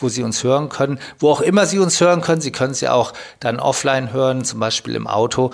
wo 0.00 0.08
Sie 0.08 0.22
uns 0.22 0.44
hören 0.44 0.68
können. 0.68 0.98
Wo 1.18 1.30
auch 1.30 1.40
immer 1.40 1.66
Sie 1.66 1.78
uns 1.78 2.00
hören 2.00 2.20
können. 2.20 2.40
Sie 2.40 2.52
können 2.52 2.74
sie 2.74 2.88
auch 2.88 3.12
dann 3.40 3.60
offline 3.60 4.12
hören, 4.12 4.44
zum 4.44 4.60
Beispiel 4.60 4.94
im 4.94 5.06
Auto. 5.06 5.50